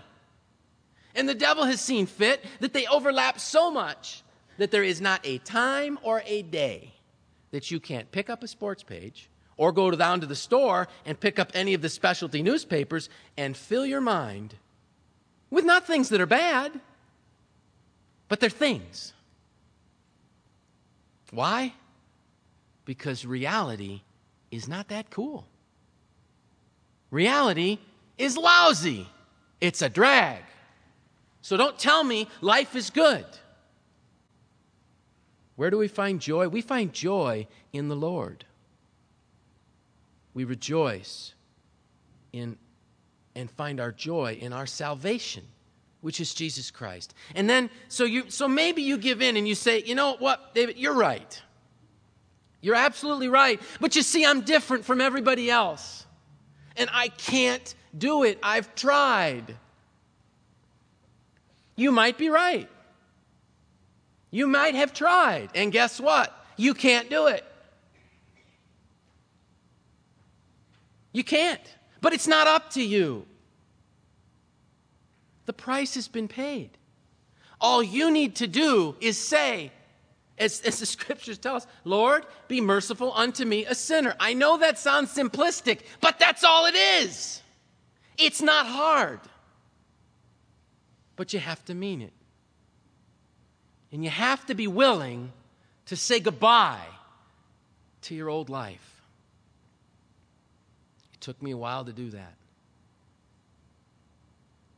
And 1.15 1.27
the 1.27 1.35
devil 1.35 1.65
has 1.65 1.79
seen 1.79 2.05
fit 2.05 2.43
that 2.59 2.73
they 2.73 2.85
overlap 2.87 3.39
so 3.39 3.71
much 3.71 4.23
that 4.57 4.71
there 4.71 4.83
is 4.83 4.99
not 4.99 5.21
a 5.23 5.37
time 5.39 5.97
or 6.03 6.21
a 6.25 6.41
day 6.41 6.93
that 7.51 7.71
you 7.71 7.79
can't 7.79 8.11
pick 8.11 8.29
up 8.29 8.43
a 8.43 8.47
sports 8.47 8.83
page 8.83 9.29
or 9.59 9.73
go 9.73 9.91
down 9.91 10.21
to 10.21 10.25
the 10.25 10.37
store 10.37 10.87
and 11.05 11.19
pick 11.19 11.37
up 11.37 11.51
any 11.53 11.73
of 11.73 11.81
the 11.81 11.89
specialty 11.89 12.41
newspapers 12.41 13.09
and 13.35 13.57
fill 13.57 13.85
your 13.85 13.99
mind 13.99 14.55
with 15.49 15.65
not 15.65 15.85
things 15.85 16.07
that 16.07 16.21
are 16.21 16.25
bad, 16.25 16.79
but 18.29 18.39
they're 18.39 18.49
things. 18.49 19.11
Why? 21.31 21.73
Because 22.85 23.25
reality 23.25 24.01
is 24.49 24.69
not 24.69 24.87
that 24.87 25.09
cool. 25.09 25.45
Reality 27.11 27.79
is 28.17 28.37
lousy, 28.37 29.09
it's 29.59 29.81
a 29.81 29.89
drag. 29.89 30.41
So 31.41 31.57
don't 31.57 31.77
tell 31.77 32.05
me 32.05 32.29
life 32.39 32.77
is 32.77 32.89
good. 32.89 33.25
Where 35.57 35.69
do 35.69 35.77
we 35.77 35.89
find 35.89 36.21
joy? 36.21 36.47
We 36.47 36.61
find 36.61 36.93
joy 36.93 37.47
in 37.73 37.89
the 37.89 37.95
Lord. 37.95 38.45
We 40.33 40.43
rejoice 40.43 41.33
in 42.31 42.57
and 43.35 43.49
find 43.51 43.79
our 43.79 43.91
joy 43.91 44.37
in 44.39 44.53
our 44.53 44.65
salvation, 44.65 45.43
which 46.01 46.19
is 46.19 46.33
Jesus 46.33 46.71
Christ. 46.71 47.13
And 47.35 47.49
then 47.49 47.69
so 47.87 48.03
you 48.03 48.29
so 48.29 48.47
maybe 48.47 48.81
you 48.81 48.97
give 48.97 49.21
in 49.21 49.37
and 49.37 49.47
you 49.47 49.55
say, 49.55 49.83
"You 49.83 49.95
know 49.95 50.15
what, 50.17 50.53
David, 50.53 50.77
you're 50.77 50.93
right. 50.93 51.41
You're 52.61 52.75
absolutely 52.75 53.29
right. 53.29 53.61
But 53.79 53.95
you 53.95 54.01
see 54.01 54.25
I'm 54.25 54.41
different 54.41 54.85
from 54.85 55.01
everybody 55.01 55.49
else. 55.49 56.05
And 56.75 56.89
I 56.93 57.07
can't 57.09 57.73
do 57.97 58.23
it. 58.23 58.39
I've 58.43 58.75
tried." 58.75 59.57
You 61.75 61.91
might 61.93 62.17
be 62.17 62.29
right. 62.29 62.69
You 64.31 64.47
might 64.47 64.75
have 64.75 64.93
tried, 64.93 65.49
and 65.55 65.71
guess 65.71 65.99
what? 65.99 66.45
You 66.57 66.73
can't 66.73 67.09
do 67.09 67.27
it. 67.27 67.45
You 71.11 71.23
can't. 71.23 71.61
But 72.01 72.13
it's 72.13 72.27
not 72.27 72.47
up 72.47 72.71
to 72.71 72.81
you. 72.81 73.25
The 75.45 75.53
price 75.53 75.95
has 75.95 76.07
been 76.07 76.27
paid. 76.27 76.71
All 77.59 77.83
you 77.83 78.11
need 78.11 78.35
to 78.37 78.47
do 78.47 78.95
is 79.01 79.17
say, 79.17 79.71
as, 80.37 80.61
as, 80.61 80.79
the 80.79 80.85
scriptures 80.97 81.37
tell 81.37 81.55
us, 81.55 81.67
Lord, 81.83 82.25
be 82.47 82.61
merciful 82.61 83.11
unto 83.13 83.43
me, 83.43 83.65
a 83.65 83.75
sinner. 83.75 84.15
I 84.19 84.33
know 84.33 84.57
that 84.57 84.79
sounds 84.79 85.13
simplistic, 85.13 85.81
but 85.99 86.19
that's 86.19 86.43
all 86.43 86.65
it 86.67 86.75
is. 86.75 87.41
It's 88.17 88.41
not 88.41 88.65
hard 88.65 89.19
but 91.19 91.33
you 91.33 91.39
have 91.39 91.65
to 91.65 91.75
mean 91.75 92.01
it. 92.01 92.13
And 93.91 94.05
you 94.05 94.09
have 94.09 94.45
to 94.45 94.55
be 94.55 94.67
willing 94.67 95.33
to 95.87 95.97
say 95.97 96.21
goodbye 96.21 96.87
to 98.03 98.15
your 98.15 98.29
old 98.29 98.49
life. 98.49 98.88
It 101.19 101.21
took 101.21 101.41
me 101.41 101.51
a 101.51 101.57
while 101.57 101.83
to 101.83 101.91
do 101.91 102.09
that. 102.11 102.33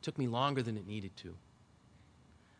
It 0.00 0.02
took 0.02 0.18
me 0.18 0.26
longer 0.26 0.60
than 0.60 0.76
it 0.76 0.88
needed 0.88 1.16
to. 1.18 1.28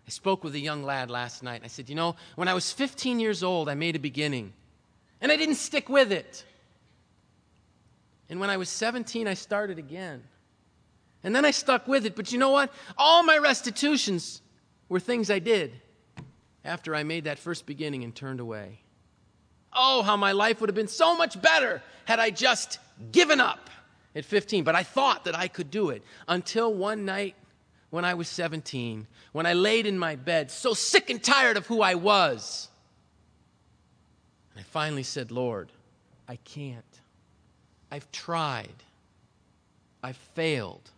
I 0.07 0.11
spoke 0.11 0.45
with 0.45 0.55
a 0.55 0.61
young 0.61 0.85
lad 0.85 1.11
last 1.11 1.42
night. 1.42 1.57
and 1.57 1.64
I 1.64 1.68
said, 1.68 1.88
You 1.88 1.97
know, 1.97 2.14
when 2.37 2.47
I 2.47 2.55
was 2.55 2.71
15 2.71 3.18
years 3.18 3.42
old, 3.42 3.68
I 3.68 3.75
made 3.75 3.97
a 3.97 3.99
beginning, 3.99 4.53
and 5.21 5.33
I 5.33 5.37
didn't 5.37 5.57
stick 5.57 5.88
with 5.88 6.12
it. 6.12 6.45
And 8.29 8.38
when 8.38 8.51
I 8.51 8.57
was 8.57 8.68
17, 8.68 9.27
I 9.27 9.35
started 9.35 9.79
again. 9.79 10.23
And 11.25 11.35
then 11.35 11.45
I 11.45 11.51
stuck 11.51 11.88
with 11.88 12.07
it. 12.07 12.14
But 12.14 12.31
you 12.31 12.38
know 12.38 12.51
what? 12.51 12.73
All 12.97 13.25
my 13.25 13.38
restitutions 13.38 14.42
were 14.88 15.01
things 15.01 15.29
I 15.29 15.40
did 15.40 15.73
after 16.64 16.95
I 16.95 17.03
made 17.03 17.25
that 17.25 17.38
first 17.40 17.66
beginning 17.66 18.05
and 18.05 18.14
turned 18.14 18.38
away. 18.38 18.79
Oh, 19.73 20.03
how 20.03 20.16
my 20.16 20.33
life 20.33 20.61
would 20.61 20.68
have 20.68 20.75
been 20.77 20.88
so 20.88 21.16
much 21.16 21.40
better 21.42 21.83
had 22.05 22.21
I 22.21 22.31
just 22.31 22.79
given 23.11 23.41
up 23.41 23.71
at 24.15 24.25
15. 24.25 24.65
But 24.65 24.75
I 24.75 24.83
thought 24.83 25.25
that 25.25 25.37
I 25.37 25.49
could 25.49 25.71
do 25.71 25.91
it 25.91 26.03
until 26.29 26.73
one 26.73 27.05
night 27.05 27.35
when 27.91 28.05
I 28.05 28.15
was 28.15 28.29
17, 28.29 29.07
when 29.33 29.45
I 29.45 29.53
laid 29.53 29.87
in 29.87 29.99
my 29.99 30.17
bed, 30.17 30.51
so 30.51 30.73
sick 30.73 31.11
and 31.11 31.23
tired 31.23 31.59
of 31.59 31.67
who 31.67 31.83
I 31.83 31.95
was. 31.95 32.69
And 34.53 34.61
I 34.61 34.62
finally 34.62 35.03
said, 35.03 35.31
Lord, 35.31 35.71
I 36.27 36.37
can't. 36.37 36.85
I've 37.91 38.11
tried. 38.11 38.83
I've 40.03 40.17
failed. 40.17 40.91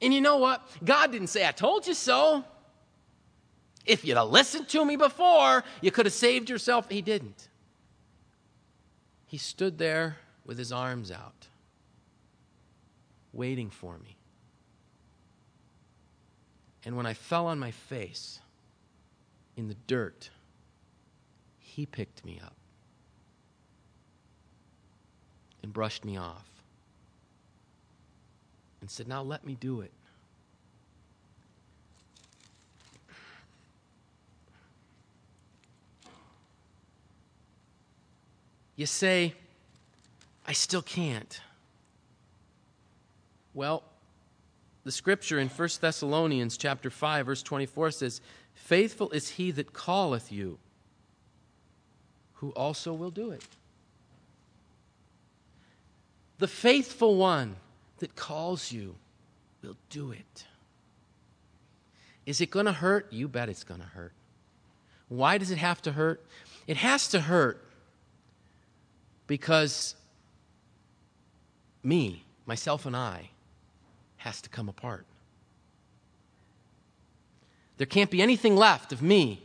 And 0.00 0.14
you 0.14 0.22
know 0.22 0.38
what? 0.38 0.66
God 0.84 1.12
didn't 1.12 1.28
say, 1.28 1.46
I 1.46 1.52
told 1.52 1.86
you 1.86 1.94
so. 1.94 2.44
If 3.84 4.04
you'd 4.04 4.16
have 4.16 4.28
listened 4.28 4.68
to 4.68 4.84
me 4.84 4.96
before, 4.96 5.64
you 5.80 5.90
could 5.90 6.06
have 6.06 6.12
saved 6.12 6.48
yourself. 6.48 6.88
He 6.90 7.02
didn't. 7.02 7.48
He 9.28 9.36
stood 9.36 9.76
there 9.76 10.16
with 10.46 10.56
his 10.56 10.72
arms 10.72 11.10
out, 11.10 11.48
waiting 13.30 13.68
for 13.68 13.98
me. 13.98 14.16
And 16.82 16.96
when 16.96 17.04
I 17.04 17.12
fell 17.12 17.46
on 17.46 17.58
my 17.58 17.70
face 17.70 18.40
in 19.54 19.68
the 19.68 19.76
dirt, 19.86 20.30
he 21.58 21.84
picked 21.84 22.24
me 22.24 22.40
up 22.42 22.56
and 25.62 25.74
brushed 25.74 26.06
me 26.06 26.16
off 26.16 26.48
and 28.80 28.90
said, 28.90 29.08
Now 29.08 29.20
let 29.20 29.44
me 29.44 29.58
do 29.60 29.82
it. 29.82 29.92
You 38.78 38.86
say, 38.86 39.34
I 40.46 40.52
still 40.52 40.82
can't. 40.82 41.40
Well, 43.52 43.82
the 44.84 44.92
scripture 44.92 45.40
in 45.40 45.48
1 45.48 45.68
Thessalonians 45.80 46.56
chapter 46.56 46.88
5 46.88 47.26
verse 47.26 47.42
24 47.42 47.90
says, 47.90 48.20
"Faithful 48.54 49.10
is 49.10 49.30
he 49.30 49.50
that 49.50 49.74
calleth 49.74 50.30
you, 50.30 50.60
who 52.34 52.50
also 52.50 52.94
will 52.94 53.10
do 53.10 53.32
it." 53.32 53.44
The 56.38 56.46
faithful 56.46 57.16
one 57.16 57.56
that 57.96 58.14
calls 58.14 58.70
you 58.70 58.94
will 59.60 59.76
do 59.90 60.12
it. 60.12 60.46
Is 62.26 62.40
it 62.40 62.52
going 62.52 62.66
to 62.66 62.72
hurt? 62.72 63.12
You 63.12 63.26
bet 63.26 63.48
it's 63.48 63.64
going 63.64 63.80
to 63.80 63.86
hurt. 63.88 64.12
Why 65.08 65.36
does 65.36 65.50
it 65.50 65.58
have 65.58 65.82
to 65.82 65.92
hurt? 65.92 66.24
It 66.68 66.76
has 66.76 67.08
to 67.08 67.22
hurt 67.22 67.67
because 69.28 69.94
me, 71.84 72.24
myself, 72.44 72.84
and 72.84 72.96
I 72.96 73.30
has 74.16 74.40
to 74.42 74.48
come 74.48 74.68
apart. 74.68 75.06
There 77.76 77.86
can't 77.86 78.10
be 78.10 78.20
anything 78.20 78.56
left 78.56 78.92
of 78.92 79.00
me 79.00 79.40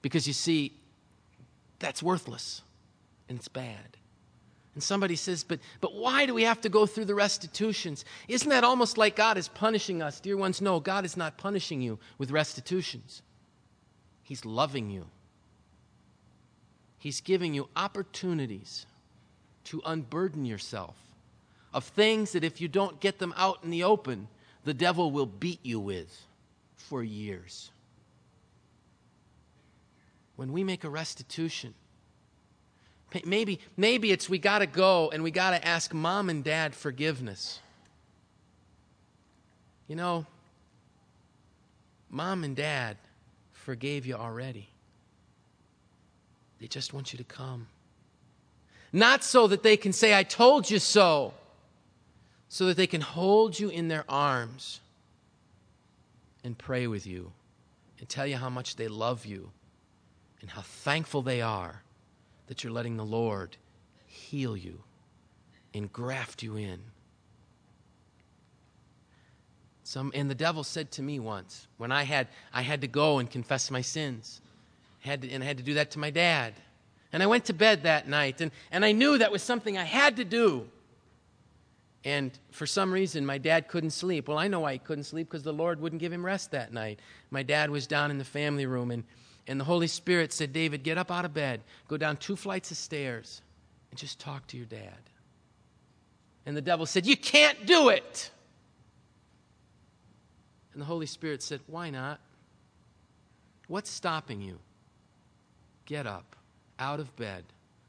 because 0.00 0.26
you 0.26 0.32
see, 0.32 0.72
that's 1.78 2.02
worthless 2.02 2.62
and 3.28 3.36
it's 3.36 3.48
bad. 3.48 3.98
And 4.72 4.82
somebody 4.82 5.16
says, 5.16 5.44
but, 5.44 5.58
but 5.80 5.94
why 5.94 6.26
do 6.26 6.32
we 6.32 6.44
have 6.44 6.60
to 6.62 6.68
go 6.68 6.86
through 6.86 7.06
the 7.06 7.14
restitutions? 7.14 8.04
Isn't 8.28 8.48
that 8.48 8.64
almost 8.64 8.96
like 8.96 9.16
God 9.16 9.36
is 9.36 9.48
punishing 9.48 10.00
us? 10.02 10.20
Dear 10.20 10.36
ones, 10.36 10.62
no, 10.62 10.80
God 10.80 11.04
is 11.04 11.16
not 11.16 11.36
punishing 11.36 11.82
you 11.82 11.98
with 12.18 12.30
restitutions. 12.30 13.22
He's 14.22 14.44
loving 14.44 14.90
you. 14.90 15.06
He's 16.98 17.20
giving 17.20 17.54
you 17.54 17.68
opportunities 17.76 18.86
to 19.66 19.82
unburden 19.84 20.44
yourself 20.44 20.96
of 21.72 21.84
things 21.84 22.32
that 22.32 22.44
if 22.44 22.60
you 22.60 22.68
don't 22.68 23.00
get 23.00 23.18
them 23.18 23.34
out 23.36 23.58
in 23.62 23.70
the 23.70 23.84
open, 23.84 24.28
the 24.64 24.74
devil 24.74 25.10
will 25.10 25.26
beat 25.26 25.60
you 25.62 25.78
with 25.78 26.26
for 26.74 27.02
years. 27.02 27.70
When 30.36 30.52
we 30.52 30.64
make 30.64 30.84
a 30.84 30.90
restitution, 30.90 31.74
Maybe, 33.24 33.60
maybe 33.76 34.10
it's 34.10 34.28
we 34.28 34.38
got 34.38 34.58
to 34.58 34.66
go 34.66 35.10
and 35.10 35.22
we 35.22 35.30
got 35.30 35.50
to 35.50 35.66
ask 35.66 35.94
mom 35.94 36.28
and 36.28 36.42
dad 36.42 36.74
forgiveness. 36.74 37.60
You 39.86 39.96
know, 39.96 40.26
mom 42.10 42.42
and 42.44 42.56
dad 42.56 42.96
forgave 43.52 44.06
you 44.06 44.14
already. 44.14 44.68
They 46.60 46.66
just 46.66 46.92
want 46.92 47.12
you 47.12 47.18
to 47.18 47.24
come. 47.24 47.68
Not 48.96 49.22
so 49.22 49.46
that 49.48 49.62
they 49.62 49.76
can 49.76 49.92
say, 49.92 50.16
I 50.16 50.22
told 50.22 50.70
you 50.70 50.78
so, 50.78 51.34
so 52.48 52.64
that 52.64 52.78
they 52.78 52.86
can 52.86 53.02
hold 53.02 53.60
you 53.60 53.68
in 53.68 53.88
their 53.88 54.06
arms 54.08 54.80
and 56.42 56.56
pray 56.56 56.86
with 56.86 57.06
you 57.06 57.30
and 57.98 58.08
tell 58.08 58.26
you 58.26 58.36
how 58.36 58.48
much 58.48 58.76
they 58.76 58.88
love 58.88 59.26
you 59.26 59.50
and 60.40 60.48
how 60.48 60.62
thankful 60.62 61.20
they 61.20 61.42
are 61.42 61.82
that 62.46 62.64
you're 62.64 62.72
letting 62.72 62.96
the 62.96 63.04
Lord 63.04 63.58
heal 64.06 64.56
you 64.56 64.82
and 65.74 65.92
graft 65.92 66.42
you 66.42 66.56
in. 66.56 66.80
Some, 69.84 70.10
and 70.14 70.30
the 70.30 70.34
devil 70.34 70.64
said 70.64 70.90
to 70.92 71.02
me 71.02 71.20
once 71.20 71.68
when 71.76 71.92
I 71.92 72.04
had, 72.04 72.28
I 72.50 72.62
had 72.62 72.80
to 72.80 72.88
go 72.88 73.18
and 73.18 73.30
confess 73.30 73.70
my 73.70 73.82
sins, 73.82 74.40
had 75.00 75.20
to, 75.20 75.30
and 75.30 75.44
I 75.44 75.46
had 75.46 75.58
to 75.58 75.62
do 75.62 75.74
that 75.74 75.90
to 75.90 75.98
my 75.98 76.08
dad. 76.08 76.54
And 77.16 77.22
I 77.22 77.26
went 77.28 77.46
to 77.46 77.54
bed 77.54 77.84
that 77.84 78.06
night, 78.06 78.42
and, 78.42 78.50
and 78.70 78.84
I 78.84 78.92
knew 78.92 79.16
that 79.16 79.32
was 79.32 79.42
something 79.42 79.78
I 79.78 79.84
had 79.84 80.16
to 80.16 80.24
do. 80.26 80.68
And 82.04 82.30
for 82.50 82.66
some 82.66 82.92
reason, 82.92 83.24
my 83.24 83.38
dad 83.38 83.68
couldn't 83.68 83.92
sleep. 83.92 84.28
Well, 84.28 84.36
I 84.36 84.48
know 84.48 84.60
why 84.60 84.74
he 84.74 84.78
couldn't 84.78 85.04
sleep 85.04 85.26
because 85.26 85.42
the 85.42 85.50
Lord 85.50 85.80
wouldn't 85.80 85.98
give 85.98 86.12
him 86.12 86.26
rest 86.26 86.50
that 86.50 86.74
night. 86.74 87.00
My 87.30 87.42
dad 87.42 87.70
was 87.70 87.86
down 87.86 88.10
in 88.10 88.18
the 88.18 88.24
family 88.24 88.66
room, 88.66 88.90
and, 88.90 89.02
and 89.46 89.58
the 89.58 89.64
Holy 89.64 89.86
Spirit 89.86 90.30
said, 90.30 90.52
David, 90.52 90.82
get 90.82 90.98
up 90.98 91.10
out 91.10 91.24
of 91.24 91.32
bed, 91.32 91.62
go 91.88 91.96
down 91.96 92.18
two 92.18 92.36
flights 92.36 92.70
of 92.70 92.76
stairs, 92.76 93.40
and 93.90 93.98
just 93.98 94.20
talk 94.20 94.46
to 94.48 94.58
your 94.58 94.66
dad. 94.66 95.00
And 96.44 96.54
the 96.54 96.60
devil 96.60 96.84
said, 96.84 97.06
You 97.06 97.16
can't 97.16 97.64
do 97.64 97.88
it. 97.88 98.30
And 100.74 100.82
the 100.82 100.86
Holy 100.86 101.06
Spirit 101.06 101.42
said, 101.42 101.60
Why 101.66 101.88
not? 101.88 102.20
What's 103.68 103.88
stopping 103.88 104.42
you? 104.42 104.58
Get 105.86 106.06
up, 106.06 106.35
out 106.78 107.00
of 107.00 107.14
bed, 107.16 107.44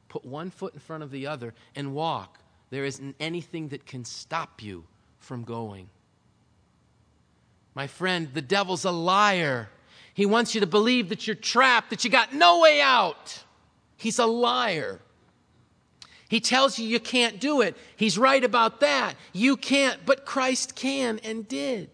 put 0.09 0.25
one 0.25 0.49
foot 0.49 0.73
in 0.73 0.79
front 0.79 1.03
of 1.03 1.11
the 1.11 1.27
other, 1.27 1.53
and 1.75 1.93
walk. 1.93 2.39
There 2.69 2.85
isn't 2.85 3.15
anything 3.19 3.69
that 3.69 3.85
can 3.85 4.05
stop 4.05 4.61
you 4.61 4.83
from 5.19 5.43
going. 5.43 5.89
My 7.73 7.87
friend, 7.87 8.29
the 8.33 8.41
devil's 8.41 8.85
a 8.85 8.91
liar. 8.91 9.69
He 10.13 10.25
wants 10.25 10.55
you 10.55 10.61
to 10.61 10.67
believe 10.67 11.09
that 11.09 11.27
you're 11.27 11.35
trapped, 11.35 11.91
that 11.91 12.03
you 12.03 12.09
got 12.09 12.33
no 12.33 12.59
way 12.59 12.81
out. 12.81 13.43
He's 13.97 14.19
a 14.19 14.25
liar. 14.25 14.99
He 16.29 16.39
tells 16.39 16.77
you 16.77 16.87
you 16.87 16.99
can't 16.99 17.39
do 17.39 17.61
it. 17.61 17.77
He's 17.95 18.17
right 18.17 18.43
about 18.43 18.79
that. 18.81 19.15
You 19.31 19.55
can't, 19.55 20.05
but 20.05 20.25
Christ 20.25 20.75
can 20.75 21.19
and 21.23 21.47
did. 21.47 21.89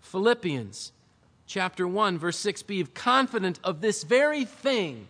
Philippians 0.00 0.92
chapter 1.46 1.86
1 1.86 2.18
verse 2.18 2.38
6 2.38 2.62
be 2.64 2.84
confident 2.84 3.58
of 3.62 3.80
this 3.80 4.04
very 4.04 4.44
thing 4.44 5.08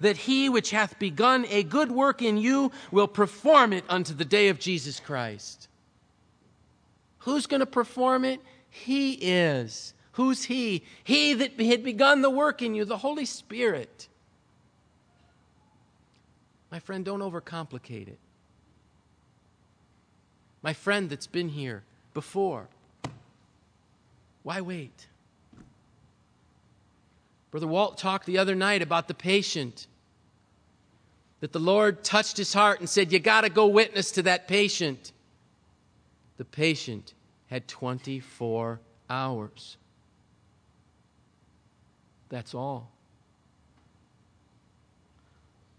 that 0.00 0.16
he 0.16 0.48
which 0.48 0.70
hath 0.70 0.98
begun 0.98 1.46
a 1.48 1.62
good 1.62 1.90
work 1.90 2.20
in 2.22 2.36
you 2.36 2.70
will 2.90 3.08
perform 3.08 3.72
it 3.72 3.84
unto 3.88 4.12
the 4.14 4.24
day 4.24 4.48
of 4.48 4.58
Jesus 4.58 5.00
Christ. 5.00 5.68
Who's 7.20 7.46
going 7.46 7.60
to 7.60 7.66
perform 7.66 8.24
it? 8.24 8.40
He 8.68 9.12
is. 9.14 9.94
Who's 10.12 10.44
He? 10.44 10.82
He 11.04 11.34
that 11.34 11.60
had 11.60 11.82
begun 11.82 12.22
the 12.22 12.30
work 12.30 12.62
in 12.62 12.74
you, 12.74 12.84
the 12.84 12.98
Holy 12.98 13.24
Spirit. 13.24 14.08
My 16.70 16.78
friend, 16.78 17.04
don't 17.04 17.20
overcomplicate 17.20 18.08
it. 18.08 18.18
My 20.62 20.72
friend 20.72 21.10
that's 21.10 21.26
been 21.26 21.48
here 21.48 21.84
before, 22.14 22.68
why 24.42 24.60
wait? 24.60 25.06
Brother 27.50 27.66
Walt 27.66 27.98
talked 27.98 28.26
the 28.26 28.38
other 28.38 28.54
night 28.54 28.82
about 28.82 29.08
the 29.08 29.14
patient. 29.14 29.86
That 31.40 31.52
the 31.52 31.58
Lord 31.58 32.02
touched 32.02 32.36
his 32.36 32.52
heart 32.52 32.80
and 32.80 32.88
said, 32.88 33.12
You 33.12 33.18
got 33.18 33.42
to 33.42 33.50
go 33.50 33.66
witness 33.66 34.10
to 34.12 34.22
that 34.22 34.48
patient. 34.48 35.12
The 36.38 36.44
patient 36.44 37.14
had 37.48 37.68
24 37.68 38.80
hours. 39.08 39.76
That's 42.28 42.54
all. 42.54 42.90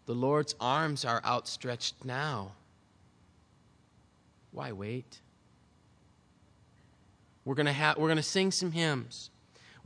The 0.06 0.14
Lord's 0.14 0.56
arms 0.60 1.04
are 1.04 1.22
outstretched 1.26 2.06
now. 2.06 2.54
Why 4.52 4.72
wait? 4.72 5.20
We're 7.44 7.56
going 7.56 7.66
to 7.66 7.74
have 7.74 7.98
we're 7.98 8.08
going 8.08 8.18
to 8.18 8.24
sing 8.24 8.52
some 8.52 8.72
hymns. 8.72 9.30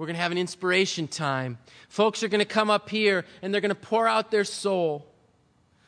We're 0.01 0.07
going 0.07 0.15
to 0.15 0.23
have 0.23 0.31
an 0.31 0.39
inspiration 0.39 1.07
time. 1.07 1.59
Folks 1.87 2.23
are 2.23 2.27
going 2.27 2.39
to 2.39 2.45
come 2.45 2.71
up 2.71 2.89
here 2.89 3.23
and 3.43 3.53
they're 3.53 3.61
going 3.61 3.69
to 3.69 3.75
pour 3.75 4.07
out 4.07 4.31
their 4.31 4.43
soul. 4.43 5.05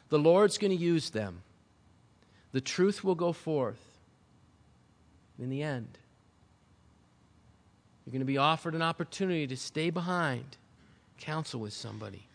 The 0.09 0.19
Lord's 0.19 0.59
going 0.59 0.69
to 0.69 0.77
use 0.77 1.09
them. 1.09 1.41
The 2.51 2.61
truth 2.61 3.03
will 3.03 3.15
go 3.15 3.33
forth 3.33 3.83
in 5.39 5.49
the 5.49 5.63
end. 5.63 5.97
You're 8.05 8.11
going 8.11 8.19
to 8.19 8.25
be 8.25 8.37
offered 8.37 8.75
an 8.75 8.83
opportunity 8.83 9.47
to 9.47 9.57
stay 9.57 9.89
behind 9.89 10.57
counsel 11.17 11.59
with 11.59 11.73
somebody. 11.73 12.27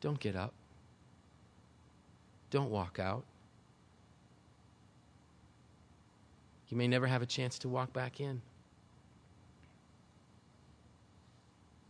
Don't 0.00 0.18
get 0.18 0.34
up. 0.34 0.54
Don't 2.50 2.72
walk 2.72 2.98
out. 2.98 3.22
You 6.68 6.76
may 6.76 6.88
never 6.88 7.06
have 7.06 7.22
a 7.22 7.26
chance 7.26 7.60
to 7.60 7.68
walk 7.68 7.92
back 7.92 8.18
in. 8.18 8.42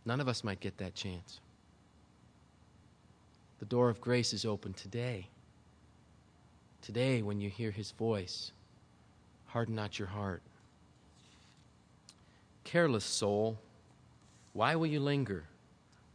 None 0.05 0.19
of 0.19 0.27
us 0.27 0.43
might 0.43 0.59
get 0.59 0.77
that 0.77 0.95
chance. 0.95 1.39
The 3.59 3.65
door 3.65 3.89
of 3.89 4.01
grace 4.01 4.33
is 4.33 4.45
open 4.45 4.73
today. 4.73 5.27
Today, 6.81 7.21
when 7.21 7.39
you 7.39 7.49
hear 7.49 7.71
his 7.71 7.91
voice, 7.91 8.51
harden 9.45 9.75
not 9.75 9.97
your 9.97 10.09
heart. 10.09 10.41
Careless 12.65 13.05
soul. 13.05 13.57
Why 14.51 14.75
will 14.75 14.87
you 14.87 14.99
linger, 14.99 15.45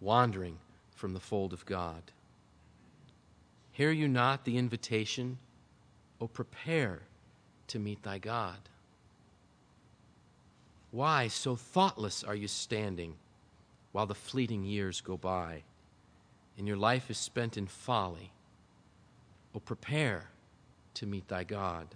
wandering 0.01 0.59
from 0.95 1.15
the 1.15 1.21
fold 1.21 1.55
of 1.55 1.65
God? 1.65 2.03
Hear 3.73 3.91
you 3.91 4.09
not 4.09 4.45
the 4.45 4.59
invitation? 4.59 5.39
Oh, 6.21 6.27
prepare 6.27 7.01
to 7.69 7.79
meet 7.79 8.03
thy 8.03 8.19
God. 8.19 8.59
Why 10.91 11.29
so 11.29 11.57
thoughtless 11.57 12.25
are 12.25 12.35
you 12.35 12.49
standing 12.49 13.15
while 13.93 14.07
the 14.07 14.15
fleeting 14.15 14.65
years 14.65 15.01
go 15.01 15.17
by, 15.17 15.63
and 16.57 16.67
your 16.67 16.77
life 16.77 17.11
is 17.11 17.19
spent 17.19 17.57
in 17.57 17.67
folly? 17.67 18.33
Oh, 19.55 19.61
prepare 19.61 20.31
to 20.95 21.07
meet 21.07 21.29
thy 21.29 21.45
God. 21.45 21.87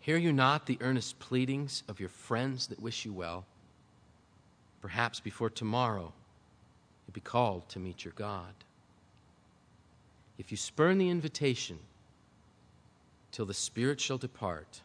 Hear 0.00 0.16
you 0.16 0.32
not 0.32 0.66
the 0.66 0.78
earnest 0.80 1.18
pleadings 1.18 1.82
of 1.88 2.00
your 2.00 2.08
friends 2.08 2.68
that 2.68 2.80
wish 2.80 3.04
you 3.04 3.12
well? 3.12 3.44
Perhaps 4.80 5.20
before 5.20 5.50
tomorrow, 5.50 6.12
you'll 7.06 7.12
be 7.12 7.20
called 7.20 7.68
to 7.68 7.78
meet 7.78 8.04
your 8.04 8.14
God. 8.16 8.54
If 10.38 10.50
you 10.50 10.56
spurn 10.56 10.98
the 10.98 11.10
invitation 11.10 11.78
till 13.32 13.44
the 13.44 13.54
Spirit 13.54 14.00
shall 14.00 14.18
depart, 14.18 14.82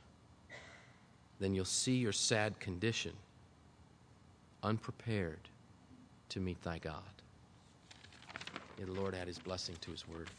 then 1.40 1.54
you'll 1.54 1.66
see 1.66 1.96
your 1.96 2.12
sad 2.12 2.60
condition, 2.60 3.14
unprepared 4.64 5.50
to 6.30 6.40
meet 6.40 6.62
thy 6.64 6.80
God. 6.80 7.04
May 8.80 8.86
the 8.86 8.94
Lord 8.94 9.14
add 9.14 9.28
his 9.28 9.40
blessing 9.40 9.76
to 9.82 9.92
his 9.92 10.08
word. 10.08 10.30